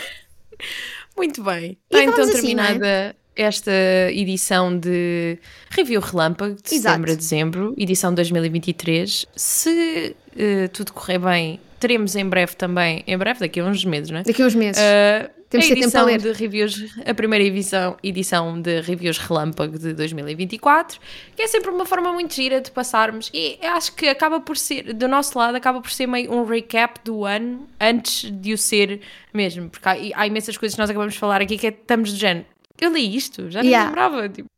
[1.15, 1.77] Muito bem.
[1.89, 3.71] Está então assim, terminada esta
[4.11, 5.37] edição de
[5.69, 6.93] Review Relâmpago de Exato.
[6.93, 9.25] setembro a dezembro, edição 2023.
[9.35, 14.09] Se eh, tudo correr bem, teremos em breve também, em breve, daqui a uns meses,
[14.09, 14.23] não é?
[14.23, 14.81] Daqui a uns meses.
[14.81, 16.19] Uh, Temos a ter tempo edição ler.
[16.19, 20.99] de reviews, a primeira edição, edição de reviews relâmpago de 2024,
[21.35, 24.91] que é sempre uma forma muito gira de passarmos e acho que acaba por ser,
[24.93, 29.01] do nosso lado, acaba por ser meio um recap do ano antes de o ser
[29.31, 32.11] mesmo, porque há, há imensas coisas que nós acabamos de falar aqui que é, estamos
[32.11, 32.45] de género.
[32.81, 33.89] Eu li isto, já nem Yeah.
[33.89, 34.27] lembrava.
[34.27, 34.49] Tipo,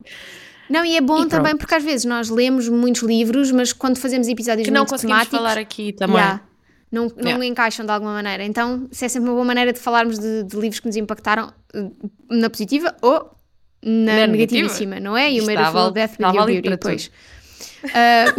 [0.69, 3.97] Não, e é bom E também porque às vezes nós lemos muitos livros, mas quando
[3.97, 6.15] fazemos episódios que não muito conseguimos temáticos, falar aqui também.
[6.15, 6.41] Yeah.
[6.91, 7.45] Não, não Yeah.
[7.45, 8.43] encaixam de alguma maneira.
[8.43, 11.51] Então, se é sempre uma boa maneira de falarmos de, de livros que nos impactaram
[11.73, 11.89] eh,
[12.29, 13.31] na positiva ou
[13.83, 15.31] na, Na negativíssima, não é?
[15.31, 17.11] E o val- Death with Your Beauty depois.
[17.93, 18.33] Ah,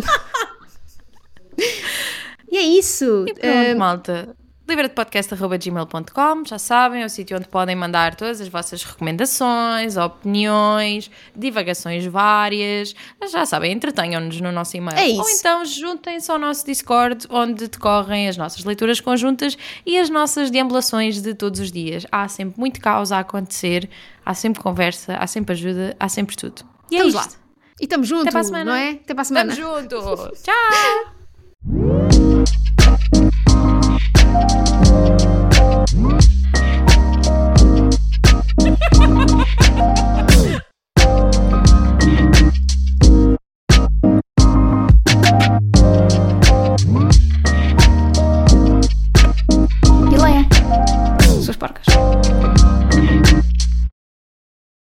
[2.50, 3.24] e é isso.
[3.28, 4.36] E pronto, malta.
[4.68, 12.04] Livradepodcast.gmail.com, já sabem, é o sítio onde podem mandar todas as vossas recomendações, opiniões, divagações
[12.04, 12.94] várias.
[13.32, 14.98] Já sabem, entretenham-nos no nosso e-mail.
[14.98, 15.22] É isso.
[15.22, 19.56] Ou então juntem-se ao nosso Discord, onde decorrem as nossas leituras conjuntas
[19.86, 22.06] e as nossas deambulações de todos os dias.
[22.12, 23.88] Há sempre muito caos a acontecer,
[24.22, 26.62] há sempre conversa, há sempre ajuda, há sempre tudo.
[26.90, 27.32] E é Estamos isto.
[27.32, 27.38] lá.
[27.80, 28.90] E estamos juntos, não é?
[28.90, 29.52] Até para a semana.
[29.52, 30.42] Estamos juntos.
[30.42, 31.14] Tchau!
[50.10, 50.48] Pilanha.
[51.42, 51.86] Suas porcas.